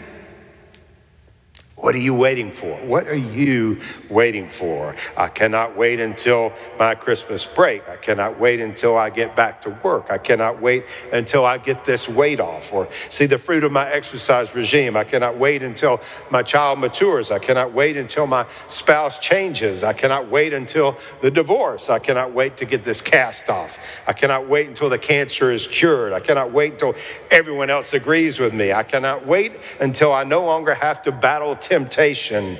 what 1.78 1.94
are 1.94 1.98
you 1.98 2.14
waiting 2.14 2.50
for? 2.50 2.76
What 2.78 3.06
are 3.06 3.14
you 3.14 3.80
waiting 4.10 4.48
for? 4.48 4.96
I 5.16 5.28
cannot 5.28 5.76
wait 5.76 6.00
until 6.00 6.52
my 6.76 6.96
Christmas 6.96 7.46
break. 7.46 7.88
I 7.88 7.94
cannot 7.94 8.40
wait 8.40 8.58
until 8.58 8.96
I 8.96 9.10
get 9.10 9.36
back 9.36 9.62
to 9.62 9.70
work. 9.84 10.10
I 10.10 10.18
cannot 10.18 10.60
wait 10.60 10.84
until 11.12 11.44
I 11.44 11.58
get 11.58 11.84
this 11.84 12.08
weight 12.08 12.40
off 12.40 12.72
or 12.72 12.88
see 13.10 13.26
the 13.26 13.38
fruit 13.38 13.62
of 13.62 13.70
my 13.70 13.88
exercise 13.90 14.52
regime. 14.56 14.96
I 14.96 15.04
cannot 15.04 15.38
wait 15.38 15.62
until 15.62 16.00
my 16.32 16.42
child 16.42 16.80
matures. 16.80 17.30
I 17.30 17.38
cannot 17.38 17.72
wait 17.72 17.96
until 17.96 18.26
my 18.26 18.44
spouse 18.66 19.20
changes. 19.20 19.84
I 19.84 19.92
cannot 19.92 20.28
wait 20.28 20.52
until 20.52 20.98
the 21.20 21.30
divorce. 21.30 21.90
I 21.90 22.00
cannot 22.00 22.32
wait 22.32 22.56
to 22.56 22.64
get 22.64 22.82
this 22.82 23.00
cast 23.00 23.48
off. 23.48 23.78
I 24.04 24.14
cannot 24.14 24.48
wait 24.48 24.66
until 24.66 24.88
the 24.88 24.98
cancer 24.98 25.52
is 25.52 25.68
cured. 25.68 26.12
I 26.12 26.18
cannot 26.18 26.50
wait 26.50 26.72
until 26.72 26.96
everyone 27.30 27.70
else 27.70 27.92
agrees 27.92 28.40
with 28.40 28.52
me. 28.52 28.72
I 28.72 28.82
cannot 28.82 29.26
wait 29.26 29.52
until 29.78 30.12
I 30.12 30.24
no 30.24 30.44
longer 30.44 30.74
have 30.74 31.02
to 31.04 31.12
battle 31.12 31.54
temptation. 31.68 32.58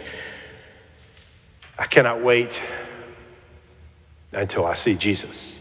I 1.78 1.86
cannot 1.86 2.22
wait 2.22 2.62
until 4.32 4.66
I 4.66 4.74
see 4.74 4.96
Jesus. 4.96 5.58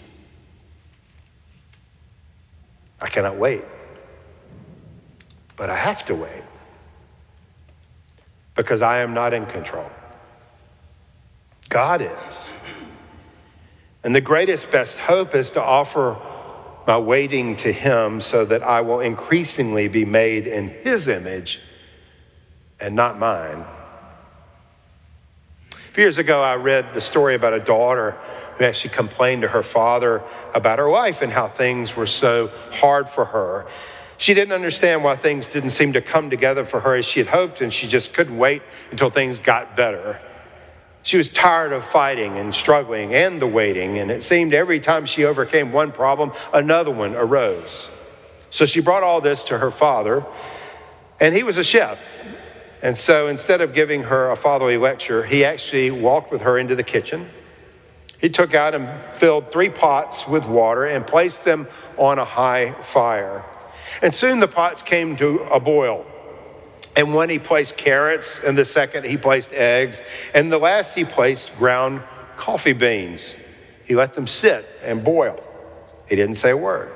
I 2.99 3.07
cannot 3.07 3.37
wait. 3.37 3.63
But 5.55 5.69
I 5.69 5.75
have 5.75 6.03
to 6.05 6.15
wait 6.15 6.43
because 8.55 8.81
I 8.81 8.99
am 8.99 9.13
not 9.13 9.33
in 9.33 9.45
control. 9.45 9.89
God 11.69 12.01
is. 12.01 12.51
And 14.03 14.13
the 14.13 14.21
greatest, 14.21 14.71
best 14.71 14.97
hope 14.97 15.35
is 15.35 15.51
to 15.51 15.61
offer 15.61 16.17
my 16.85 16.97
waiting 16.97 17.55
to 17.57 17.71
Him 17.71 18.19
so 18.19 18.43
that 18.45 18.61
I 18.63 18.81
will 18.81 18.99
increasingly 18.99 19.87
be 19.87 20.05
made 20.05 20.47
in 20.47 20.67
His 20.67 21.07
image 21.07 21.61
and 22.79 22.95
not 22.95 23.17
mine. 23.17 23.65
A 25.71 25.75
few 25.97 26.03
years 26.03 26.17
ago, 26.17 26.41
I 26.41 26.55
read 26.55 26.93
the 26.93 27.01
story 27.01 27.35
about 27.35 27.53
a 27.53 27.59
daughter 27.59 28.11
who 28.57 28.63
actually 28.65 28.93
complained 28.93 29.43
to 29.43 29.47
her 29.47 29.63
father 29.63 30.21
about 30.53 30.79
her 30.79 30.89
life 30.89 31.21
and 31.21 31.31
how 31.31 31.47
things 31.47 31.95
were 31.95 32.05
so 32.05 32.51
hard 32.71 33.09
for 33.09 33.25
her. 33.25 33.65
She 34.17 34.33
didn't 34.33 34.53
understand 34.53 35.03
why 35.03 35.15
things 35.15 35.47
didn't 35.47 35.69
seem 35.69 35.93
to 35.93 36.01
come 36.01 36.29
together 36.29 36.65
for 36.65 36.79
her 36.79 36.95
as 36.95 37.05
she 37.05 37.19
had 37.19 37.27
hoped, 37.27 37.61
and 37.61 37.71
she 37.71 37.87
just 37.87 38.13
couldn't 38.13 38.37
wait 38.37 38.61
until 38.91 39.09
things 39.09 39.39
got 39.39 39.75
better. 39.75 40.19
She 41.03 41.17
was 41.17 41.29
tired 41.29 41.71
of 41.71 41.85
fighting 41.85 42.37
and 42.37 42.53
struggling 42.53 43.13
and 43.13 43.39
the 43.39 43.47
waiting, 43.47 43.99
and 43.99 44.11
it 44.11 44.23
seemed 44.23 44.53
every 44.53 44.79
time 44.79 45.05
she 45.05 45.23
overcame 45.23 45.71
one 45.71 45.91
problem, 45.91 46.31
another 46.53 46.91
one 46.91 47.15
arose. 47.15 47.87
So 48.49 48.65
she 48.65 48.81
brought 48.81 49.03
all 49.03 49.21
this 49.21 49.45
to 49.45 49.57
her 49.57 49.71
father, 49.71 50.25
and 51.19 51.33
he 51.33 51.43
was 51.43 51.57
a 51.57 51.63
chef. 51.63 52.25
And 52.81 52.95
so 52.95 53.27
instead 53.27 53.61
of 53.61 53.73
giving 53.73 54.03
her 54.03 54.29
a 54.29 54.35
fatherly 54.35 54.77
lecture, 54.77 55.23
he 55.23 55.43
actually 55.43 55.91
walked 55.91 56.31
with 56.31 56.41
her 56.41 56.57
into 56.57 56.75
the 56.75 56.83
kitchen. 56.83 57.27
He 58.19 58.29
took 58.29 58.53
out 58.53 58.73
and 58.73 58.89
filled 59.15 59.51
three 59.51 59.69
pots 59.69 60.27
with 60.27 60.45
water 60.45 60.85
and 60.85 61.05
placed 61.05 61.45
them 61.45 61.67
on 61.97 62.19
a 62.19 62.25
high 62.25 62.71
fire. 62.81 63.43
And 64.01 64.13
soon 64.13 64.39
the 64.39 64.47
pots 64.47 64.81
came 64.81 65.15
to 65.17 65.43
a 65.43 65.59
boil. 65.59 66.05
And 66.95 67.13
one 67.13 67.29
he 67.29 67.37
placed 67.37 67.77
carrots, 67.77 68.39
and 68.43 68.57
the 68.57 68.65
second 68.65 69.05
he 69.05 69.17
placed 69.17 69.53
eggs, 69.53 70.01
and 70.33 70.51
the 70.51 70.57
last 70.57 70.95
he 70.95 71.05
placed 71.05 71.55
ground 71.57 72.01
coffee 72.37 72.73
beans. 72.73 73.35
He 73.85 73.95
let 73.95 74.13
them 74.13 74.25
sit 74.25 74.67
and 74.83 75.03
boil. 75.03 75.43
He 76.09 76.15
didn't 76.15 76.35
say 76.35 76.51
a 76.51 76.57
word. 76.57 76.91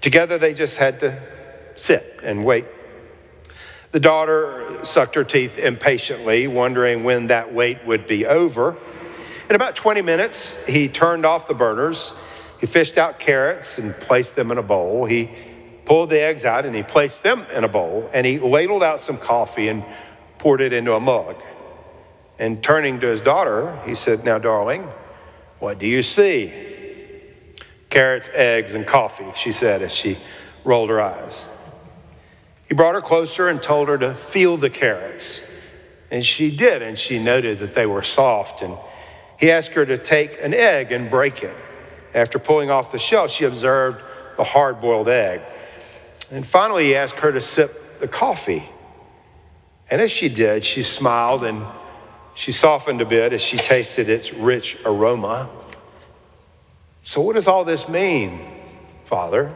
Together 0.00 0.38
they 0.38 0.54
just 0.54 0.78
had 0.78 1.00
to 1.00 1.22
sit 1.76 2.20
and 2.22 2.44
wait 2.46 2.64
the 3.94 4.00
daughter 4.00 4.80
sucked 4.82 5.14
her 5.14 5.22
teeth 5.22 5.56
impatiently, 5.56 6.48
wondering 6.48 7.04
when 7.04 7.28
that 7.28 7.54
wait 7.54 7.86
would 7.86 8.08
be 8.08 8.26
over. 8.26 8.76
In 9.48 9.54
about 9.54 9.76
20 9.76 10.02
minutes, 10.02 10.56
he 10.66 10.88
turned 10.88 11.24
off 11.24 11.46
the 11.46 11.54
burners. 11.54 12.12
He 12.58 12.66
fished 12.66 12.98
out 12.98 13.20
carrots 13.20 13.78
and 13.78 13.94
placed 13.94 14.34
them 14.34 14.50
in 14.50 14.58
a 14.58 14.64
bowl. 14.64 15.04
He 15.04 15.30
pulled 15.84 16.10
the 16.10 16.20
eggs 16.20 16.44
out 16.44 16.66
and 16.66 16.74
he 16.74 16.82
placed 16.82 17.22
them 17.22 17.46
in 17.54 17.62
a 17.62 17.68
bowl. 17.68 18.10
And 18.12 18.26
he 18.26 18.40
ladled 18.40 18.82
out 18.82 19.00
some 19.00 19.16
coffee 19.16 19.68
and 19.68 19.84
poured 20.38 20.60
it 20.60 20.72
into 20.72 20.92
a 20.94 21.00
mug. 21.00 21.36
And 22.36 22.60
turning 22.64 22.98
to 22.98 23.06
his 23.06 23.20
daughter, 23.20 23.78
he 23.86 23.94
said, 23.94 24.24
Now, 24.24 24.38
darling, 24.38 24.90
what 25.60 25.78
do 25.78 25.86
you 25.86 26.02
see? 26.02 26.52
Carrots, 27.90 28.28
eggs, 28.34 28.74
and 28.74 28.88
coffee, 28.88 29.30
she 29.36 29.52
said 29.52 29.82
as 29.82 29.94
she 29.94 30.18
rolled 30.64 30.90
her 30.90 31.00
eyes. 31.00 31.46
He 32.68 32.74
brought 32.74 32.94
her 32.94 33.00
closer 33.00 33.48
and 33.48 33.62
told 33.62 33.88
her 33.88 33.98
to 33.98 34.14
feel 34.14 34.56
the 34.56 34.70
carrots. 34.70 35.42
And 36.10 36.24
she 36.24 36.54
did, 36.54 36.82
and 36.82 36.98
she 36.98 37.18
noted 37.18 37.58
that 37.58 37.74
they 37.74 37.86
were 37.86 38.02
soft. 38.02 38.62
And 38.62 38.76
he 39.38 39.50
asked 39.50 39.72
her 39.72 39.84
to 39.84 39.98
take 39.98 40.38
an 40.40 40.54
egg 40.54 40.92
and 40.92 41.10
break 41.10 41.42
it. 41.42 41.54
After 42.14 42.38
pulling 42.38 42.70
off 42.70 42.92
the 42.92 42.98
shell, 42.98 43.26
she 43.26 43.44
observed 43.44 44.00
the 44.36 44.44
hard 44.44 44.80
boiled 44.80 45.08
egg. 45.08 45.40
And 46.30 46.46
finally, 46.46 46.84
he 46.84 46.96
asked 46.96 47.16
her 47.16 47.32
to 47.32 47.40
sip 47.40 48.00
the 48.00 48.08
coffee. 48.08 48.62
And 49.90 50.00
as 50.00 50.10
she 50.10 50.28
did, 50.28 50.64
she 50.64 50.82
smiled 50.82 51.44
and 51.44 51.64
she 52.34 52.52
softened 52.52 53.00
a 53.00 53.04
bit 53.04 53.32
as 53.32 53.42
she 53.42 53.58
tasted 53.58 54.08
its 54.08 54.32
rich 54.32 54.78
aroma. 54.84 55.48
So, 57.02 57.20
what 57.20 57.34
does 57.34 57.46
all 57.46 57.64
this 57.64 57.88
mean, 57.88 58.40
Father? 59.04 59.54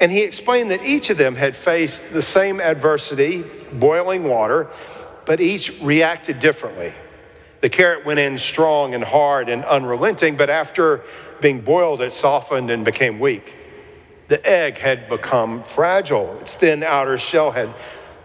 And 0.00 0.12
he 0.12 0.22
explained 0.22 0.70
that 0.70 0.84
each 0.84 1.10
of 1.10 1.16
them 1.16 1.36
had 1.36 1.56
faced 1.56 2.12
the 2.12 2.22
same 2.22 2.60
adversity, 2.60 3.44
boiling 3.72 4.24
water, 4.24 4.68
but 5.24 5.40
each 5.40 5.80
reacted 5.80 6.38
differently. 6.38 6.92
The 7.62 7.70
carrot 7.70 8.04
went 8.04 8.20
in 8.20 8.38
strong 8.38 8.94
and 8.94 9.02
hard 9.02 9.48
and 9.48 9.64
unrelenting, 9.64 10.36
but 10.36 10.50
after 10.50 11.02
being 11.40 11.60
boiled, 11.60 12.02
it 12.02 12.12
softened 12.12 12.70
and 12.70 12.84
became 12.84 13.18
weak. 13.18 13.56
The 14.28 14.44
egg 14.46 14.78
had 14.78 15.08
become 15.08 15.62
fragile. 15.62 16.38
Its 16.40 16.54
thin 16.56 16.82
outer 16.82 17.16
shell 17.16 17.50
had 17.50 17.74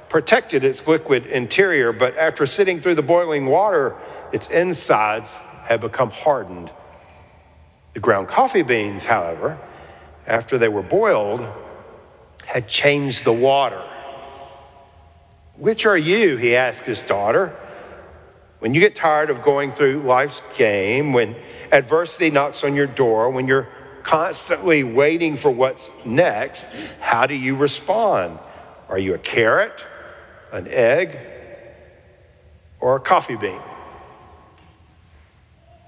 protected 0.10 0.64
its 0.64 0.86
liquid 0.86 1.26
interior, 1.28 1.94
but 1.94 2.18
after 2.18 2.46
sitting 2.46 2.82
through 2.82 2.96
the 2.96 3.02
boiling 3.02 3.46
water, 3.46 3.96
its 4.34 4.50
insides 4.50 5.38
had 5.64 5.80
become 5.80 6.12
hardened. 6.12 6.70
The 7.94 8.00
ground 8.00 8.28
coffee 8.28 8.64
beans, 8.64 9.06
however, 9.06 9.58
after 10.28 10.58
they 10.58 10.70
were 10.70 10.84
boiled, 10.84 11.46
had 12.46 12.68
changed 12.68 13.24
the 13.24 13.34
water. 13.34 13.82
Which 15.58 15.86
are 15.86 15.98
you? 15.98 16.38
He 16.38 16.56
asked 16.56 16.84
his 16.84 17.02
daughter. 17.02 17.56
When 18.60 18.74
you 18.74 18.80
get 18.80 18.96
tired 18.96 19.30
of 19.30 19.44
going 19.44 19.72
through 19.72 20.02
life's 20.02 20.42
game, 20.56 21.14
when 21.14 21.36
adversity 21.72 22.30
knocks 22.30 22.64
on 22.64 22.76
your 22.76 22.88
door, 22.88 23.30
when 23.30 23.48
you're 23.48 23.68
constantly 24.04 24.84
waiting 24.84 25.38
for 25.38 25.50
what's 25.50 25.92
next, 26.06 26.72
how 27.00 27.26
do 27.26 27.36
you 27.36 27.56
respond? 27.56 28.38
Are 28.90 29.00
you 29.00 29.14
a 29.14 29.18
carrot, 29.18 29.86
an 30.52 30.68
egg, 30.68 31.18
or 32.80 32.96
a 32.96 33.00
coffee 33.00 33.36
bean? 33.36 33.62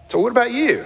So, 0.08 0.20
what 0.20 0.32
about 0.32 0.52
you? 0.52 0.86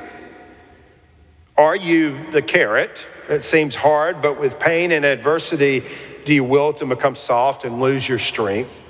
Are 1.58 1.76
you 1.76 2.30
the 2.32 2.42
carrot 2.42 3.06
that 3.28 3.44
seems 3.44 3.76
hard, 3.76 4.22
but 4.22 4.40
with 4.40 4.60
pain 4.60 4.92
and 4.92 5.06
adversity, 5.06 5.84
do 6.26 6.34
you 6.34 6.44
wilt 6.44 6.82
and 6.82 6.90
become 6.90 7.16
soft 7.16 7.66
and 7.66 7.80
lose 7.80 8.08
your 8.08 8.20
strength? 8.20 8.84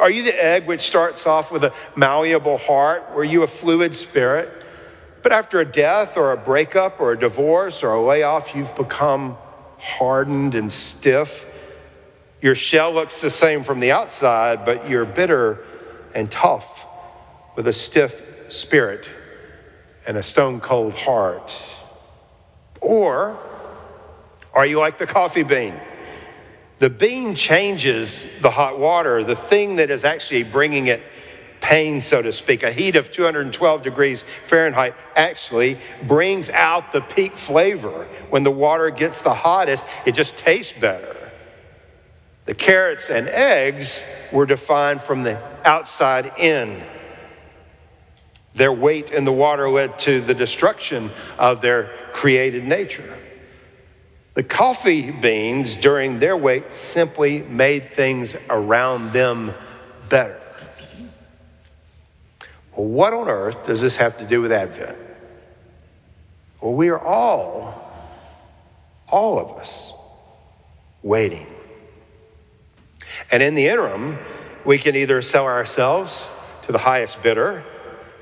Are 0.00 0.10
you 0.10 0.22
the 0.22 0.44
egg 0.44 0.66
which 0.66 0.82
starts 0.82 1.26
off 1.26 1.50
with 1.50 1.64
a 1.64 1.72
malleable 1.96 2.58
heart? 2.58 3.12
Were 3.14 3.24
you 3.24 3.42
a 3.42 3.46
fluid 3.46 3.94
spirit? 3.94 4.64
But 5.22 5.32
after 5.32 5.58
a 5.60 5.64
death 5.64 6.16
or 6.16 6.32
a 6.32 6.36
breakup 6.36 7.00
or 7.00 7.12
a 7.12 7.18
divorce 7.18 7.82
or 7.82 7.92
a 7.92 8.00
layoff, 8.00 8.54
you've 8.54 8.74
become 8.76 9.36
hardened 9.78 10.54
and 10.54 10.70
stiff. 10.70 11.46
Your 12.40 12.54
shell 12.54 12.92
looks 12.92 13.20
the 13.20 13.30
same 13.30 13.64
from 13.64 13.80
the 13.80 13.90
outside, 13.90 14.64
but 14.64 14.88
you're 14.88 15.04
bitter 15.04 15.64
and 16.14 16.30
tough 16.30 16.86
with 17.56 17.66
a 17.66 17.72
stiff 17.72 18.22
spirit 18.48 19.10
and 20.06 20.16
a 20.16 20.22
stone 20.22 20.60
cold 20.60 20.94
heart. 20.94 21.52
Or 22.80 23.36
are 24.58 24.66
you 24.66 24.80
like 24.80 24.98
the 24.98 25.06
coffee 25.06 25.44
bean? 25.44 25.72
The 26.80 26.90
bean 26.90 27.36
changes 27.36 28.40
the 28.40 28.50
hot 28.50 28.76
water. 28.76 29.22
The 29.22 29.36
thing 29.36 29.76
that 29.76 29.88
is 29.88 30.04
actually 30.04 30.42
bringing 30.42 30.88
it 30.88 31.00
pain, 31.60 32.00
so 32.00 32.20
to 32.20 32.32
speak. 32.32 32.64
A 32.64 32.72
heat 32.72 32.96
of 32.96 33.12
212 33.12 33.82
degrees 33.82 34.24
Fahrenheit 34.46 34.96
actually 35.14 35.78
brings 36.08 36.50
out 36.50 36.90
the 36.90 37.02
peak 37.02 37.36
flavor. 37.36 38.08
When 38.30 38.42
the 38.42 38.50
water 38.50 38.90
gets 38.90 39.22
the 39.22 39.32
hottest, 39.32 39.86
it 40.04 40.16
just 40.16 40.36
tastes 40.36 40.76
better. 40.76 41.30
The 42.46 42.54
carrots 42.54 43.10
and 43.10 43.28
eggs 43.28 44.04
were 44.32 44.44
defined 44.44 45.02
from 45.02 45.22
the 45.22 45.40
outside 45.64 46.32
in. 46.36 46.82
Their 48.54 48.72
wait 48.72 49.12
in 49.12 49.24
the 49.24 49.32
water 49.32 49.70
led 49.70 50.00
to 50.00 50.20
the 50.20 50.34
destruction 50.34 51.12
of 51.38 51.60
their 51.60 51.92
created 52.12 52.64
nature. 52.64 53.16
The 54.38 54.44
coffee 54.44 55.10
beans, 55.10 55.74
during 55.74 56.20
their 56.20 56.36
wait, 56.36 56.70
simply 56.70 57.42
made 57.42 57.90
things 57.90 58.36
around 58.48 59.12
them 59.12 59.52
better. 60.08 60.40
Well, 62.70 62.86
what 62.86 63.12
on 63.12 63.28
earth 63.28 63.66
does 63.66 63.82
this 63.82 63.96
have 63.96 64.16
to 64.18 64.24
do 64.24 64.40
with 64.40 64.52
Advent? 64.52 64.96
Well, 66.60 66.72
we 66.74 66.88
are 66.88 67.00
all, 67.00 67.90
all 69.08 69.40
of 69.40 69.58
us, 69.58 69.92
waiting. 71.02 71.48
And 73.32 73.42
in 73.42 73.56
the 73.56 73.66
interim, 73.66 74.20
we 74.64 74.78
can 74.78 74.94
either 74.94 75.20
sell 75.20 75.46
ourselves 75.46 76.30
to 76.66 76.70
the 76.70 76.78
highest 76.78 77.24
bidder 77.24 77.64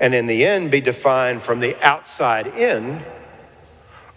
and 0.01 0.15
in 0.15 0.25
the 0.25 0.45
end 0.45 0.71
be 0.71 0.81
defined 0.81 1.43
from 1.43 1.59
the 1.59 1.79
outside 1.85 2.47
in 2.47 3.05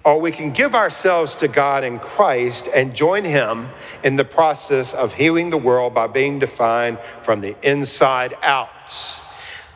or 0.04 0.20
we 0.20 0.30
can 0.30 0.50
give 0.50 0.74
ourselves 0.74 1.36
to 1.36 1.48
God 1.48 1.84
in 1.84 1.98
Christ 1.98 2.68
and 2.74 2.94
join 2.94 3.24
Him 3.24 3.68
in 4.02 4.16
the 4.16 4.24
process 4.24 4.94
of 4.94 5.12
healing 5.12 5.50
the 5.50 5.58
world 5.58 5.94
by 5.94 6.06
being 6.06 6.38
defined 6.38 6.98
from 6.98 7.40
the 7.40 7.56
inside 7.62 8.34
out. 8.42 8.70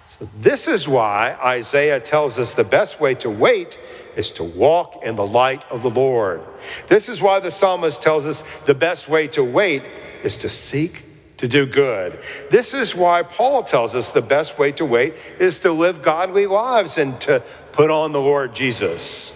So, 0.08 0.28
this 0.38 0.66
is 0.66 0.88
why 0.88 1.37
Isaiah 1.44 2.00
tells 2.00 2.38
us 2.38 2.54
the 2.54 2.64
best 2.64 3.00
way 3.00 3.14
to 3.16 3.28
wait 3.28 3.78
is 4.16 4.30
to 4.30 4.44
walk 4.44 5.04
in 5.04 5.16
the 5.16 5.26
light 5.26 5.64
of 5.70 5.82
the 5.82 5.90
Lord. 5.90 6.40
This 6.87 7.08
is 7.08 7.20
why 7.20 7.40
the 7.40 7.50
psalmist 7.50 8.00
tells 8.00 8.24
us 8.24 8.42
the 8.60 8.74
best 8.74 9.08
way 9.08 9.26
to 9.28 9.42
wait 9.42 9.82
is 10.22 10.38
to 10.38 10.48
seek 10.48 11.02
to 11.38 11.48
do 11.48 11.66
good. 11.66 12.18
This 12.50 12.74
is 12.74 12.94
why 12.94 13.22
Paul 13.22 13.64
tells 13.64 13.94
us 13.94 14.12
the 14.12 14.22
best 14.22 14.58
way 14.58 14.72
to 14.72 14.84
wait 14.84 15.14
is 15.38 15.60
to 15.60 15.72
live 15.72 16.00
godly 16.00 16.46
lives 16.46 16.96
and 16.96 17.20
to 17.22 17.42
put 17.72 17.90
on 17.90 18.12
the 18.12 18.20
Lord 18.20 18.54
Jesus. 18.54 19.34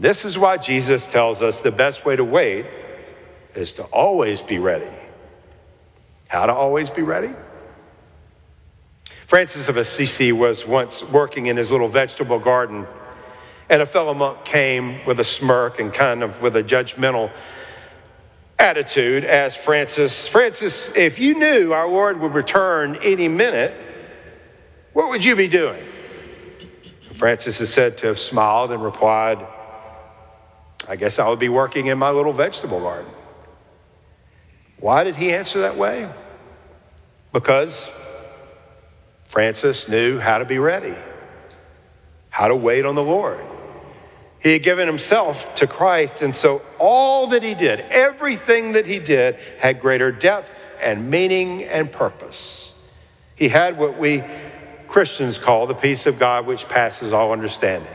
This 0.00 0.24
is 0.24 0.36
why 0.36 0.56
Jesus 0.56 1.06
tells 1.06 1.40
us 1.40 1.60
the 1.60 1.70
best 1.70 2.04
way 2.04 2.16
to 2.16 2.24
wait 2.24 2.66
is 3.54 3.74
to 3.74 3.84
always 3.84 4.42
be 4.42 4.58
ready. 4.58 4.90
How 6.28 6.46
to 6.46 6.52
always 6.52 6.90
be 6.90 7.02
ready? 7.02 7.30
Francis 9.26 9.68
of 9.68 9.76
Assisi 9.76 10.32
was 10.32 10.66
once 10.66 11.02
working 11.04 11.46
in 11.46 11.56
his 11.56 11.70
little 11.70 11.88
vegetable 11.88 12.38
garden, 12.38 12.86
and 13.70 13.80
a 13.80 13.86
fellow 13.86 14.14
monk 14.14 14.44
came 14.44 15.04
with 15.06 15.20
a 15.20 15.24
smirk 15.24 15.78
and 15.78 15.92
kind 15.92 16.22
of 16.22 16.42
with 16.42 16.56
a 16.56 16.62
judgmental 16.62 17.30
attitude 18.58 19.24
asked 19.24 19.58
Francis, 19.58 20.26
Francis, 20.26 20.94
if 20.96 21.18
you 21.18 21.38
knew 21.38 21.72
our 21.72 21.88
Lord 21.88 22.20
would 22.20 22.34
return 22.34 22.96
any 23.02 23.28
minute, 23.28 23.74
what 24.92 25.08
would 25.10 25.24
you 25.24 25.36
be 25.36 25.48
doing? 25.48 25.82
Francis 27.12 27.60
is 27.60 27.72
said 27.72 27.96
to 27.98 28.08
have 28.08 28.18
smiled 28.18 28.72
and 28.72 28.82
replied, 28.82 29.38
I 30.88 30.96
guess 30.96 31.18
I 31.18 31.28
would 31.28 31.38
be 31.38 31.48
working 31.48 31.86
in 31.86 31.98
my 31.98 32.10
little 32.10 32.32
vegetable 32.32 32.80
garden. 32.80 33.10
Why 34.78 35.04
did 35.04 35.16
he 35.16 35.32
answer 35.32 35.60
that 35.60 35.76
way? 35.76 36.08
Because 37.32 37.90
Francis 39.28 39.88
knew 39.88 40.18
how 40.18 40.38
to 40.38 40.44
be 40.44 40.58
ready, 40.58 40.94
how 42.30 42.48
to 42.48 42.56
wait 42.56 42.84
on 42.84 42.94
the 42.94 43.02
Lord. 43.02 43.40
He 44.40 44.52
had 44.52 44.62
given 44.62 44.86
himself 44.86 45.54
to 45.54 45.66
Christ, 45.66 46.20
and 46.20 46.34
so 46.34 46.60
all 46.78 47.28
that 47.28 47.42
he 47.42 47.54
did, 47.54 47.80
everything 47.88 48.72
that 48.72 48.86
he 48.86 48.98
did, 48.98 49.36
had 49.58 49.80
greater 49.80 50.12
depth 50.12 50.70
and 50.82 51.10
meaning 51.10 51.64
and 51.64 51.90
purpose. 51.90 52.74
He 53.36 53.48
had 53.48 53.78
what 53.78 53.98
we 53.98 54.22
Christians 54.86 55.38
call 55.38 55.66
the 55.66 55.74
peace 55.74 56.06
of 56.06 56.18
God, 56.18 56.46
which 56.46 56.68
passes 56.68 57.12
all 57.12 57.32
understanding. 57.32 57.88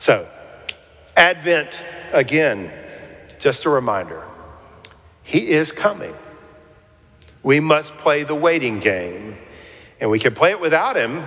So, 0.00 0.26
Advent, 1.16 1.82
again, 2.12 2.72
just 3.38 3.64
a 3.64 3.70
reminder, 3.70 4.22
He 5.22 5.48
is 5.48 5.72
coming. 5.72 6.14
We 7.42 7.60
must 7.60 7.96
play 7.96 8.22
the 8.22 8.34
waiting 8.34 8.80
game, 8.80 9.36
and 10.00 10.10
we 10.10 10.18
can 10.18 10.34
play 10.34 10.50
it 10.50 10.60
without 10.60 10.96
Him 10.96 11.22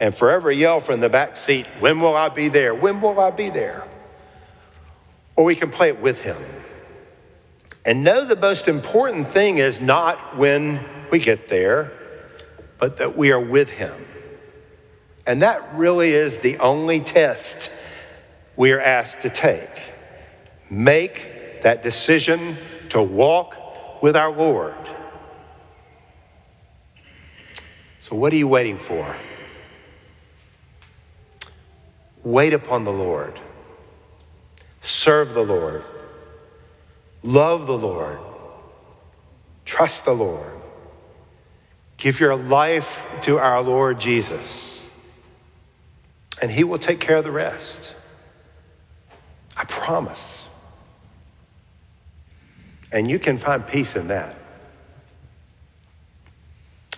and 0.00 0.14
forever 0.14 0.50
yell 0.50 0.80
from 0.80 1.00
the 1.00 1.10
back 1.10 1.36
seat, 1.36 1.66
When 1.78 2.00
will 2.00 2.16
I 2.16 2.30
be 2.30 2.48
there? 2.48 2.74
When 2.74 3.00
will 3.00 3.20
I 3.20 3.30
be 3.30 3.50
there? 3.50 3.86
Or 5.36 5.44
we 5.44 5.54
can 5.54 5.70
play 5.70 5.88
it 5.88 6.00
with 6.00 6.22
Him. 6.22 6.38
And 7.84 8.02
know 8.02 8.24
the 8.24 8.36
most 8.36 8.66
important 8.66 9.28
thing 9.28 9.58
is 9.58 9.80
not 9.80 10.36
when 10.36 10.84
we 11.10 11.18
get 11.18 11.48
there, 11.48 11.92
but 12.78 12.96
that 12.96 13.16
we 13.16 13.30
are 13.30 13.40
with 13.40 13.68
Him. 13.70 13.94
And 15.26 15.42
that 15.42 15.74
really 15.74 16.10
is 16.10 16.38
the 16.38 16.58
only 16.58 17.00
test 17.00 17.70
we 18.60 18.72
are 18.72 18.80
asked 18.80 19.22
to 19.22 19.30
take. 19.30 19.70
Make 20.70 21.62
that 21.62 21.82
decision 21.82 22.58
to 22.90 23.02
walk 23.02 24.02
with 24.02 24.14
our 24.18 24.30
Lord. 24.30 24.74
So, 28.00 28.16
what 28.16 28.34
are 28.34 28.36
you 28.36 28.48
waiting 28.48 28.76
for? 28.76 29.16
Wait 32.22 32.52
upon 32.52 32.84
the 32.84 32.92
Lord. 32.92 33.40
Serve 34.82 35.32
the 35.32 35.42
Lord. 35.42 35.82
Love 37.22 37.66
the 37.66 37.78
Lord. 37.78 38.18
Trust 39.64 40.04
the 40.04 40.12
Lord. 40.12 40.52
Give 41.96 42.20
your 42.20 42.36
life 42.36 43.06
to 43.22 43.38
our 43.38 43.62
Lord 43.62 43.98
Jesus, 43.98 44.86
and 46.42 46.50
He 46.50 46.62
will 46.62 46.76
take 46.76 47.00
care 47.00 47.16
of 47.16 47.24
the 47.24 47.30
rest. 47.30 47.94
I 49.56 49.64
promise. 49.64 50.44
And 52.92 53.10
you 53.10 53.18
can 53.18 53.36
find 53.36 53.66
peace 53.66 53.96
in 53.96 54.08
that. 54.08 54.36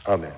Amen. 0.07 0.33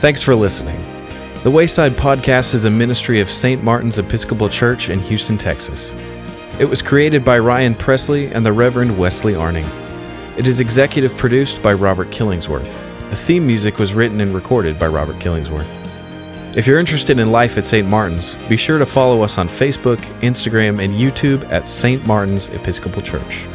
Thanks 0.00 0.20
for 0.20 0.34
listening. 0.34 0.82
The 1.44 1.50
Wayside 1.50 1.92
Podcast 1.92 2.54
is 2.54 2.66
a 2.66 2.70
ministry 2.70 3.20
of 3.20 3.30
St. 3.30 3.62
Martin's 3.62 3.98
Episcopal 3.98 4.50
Church 4.50 4.90
in 4.90 4.98
Houston, 4.98 5.38
Texas. 5.38 5.94
It 6.60 6.66
was 6.66 6.82
created 6.82 7.24
by 7.24 7.38
Ryan 7.38 7.74
Presley 7.74 8.26
and 8.26 8.44
the 8.44 8.52
Reverend 8.52 8.98
Wesley 8.98 9.34
Arning. 9.34 9.66
It 10.36 10.46
is 10.46 10.60
executive 10.60 11.16
produced 11.16 11.62
by 11.62 11.72
Robert 11.72 12.08
Killingsworth. 12.08 12.93
The 13.14 13.20
theme 13.20 13.46
music 13.46 13.78
was 13.78 13.94
written 13.94 14.20
and 14.20 14.34
recorded 14.34 14.76
by 14.76 14.88
Robert 14.88 15.20
Killingsworth. 15.20 15.72
If 16.56 16.66
you're 16.66 16.80
interested 16.80 17.20
in 17.20 17.30
life 17.30 17.56
at 17.56 17.64
St. 17.64 17.88
Martin's, 17.88 18.34
be 18.48 18.56
sure 18.56 18.76
to 18.76 18.84
follow 18.84 19.22
us 19.22 19.38
on 19.38 19.48
Facebook, 19.48 19.98
Instagram, 20.20 20.82
and 20.82 20.92
YouTube 20.92 21.48
at 21.48 21.68
St. 21.68 22.04
Martin's 22.08 22.48
Episcopal 22.48 23.02
Church. 23.02 23.46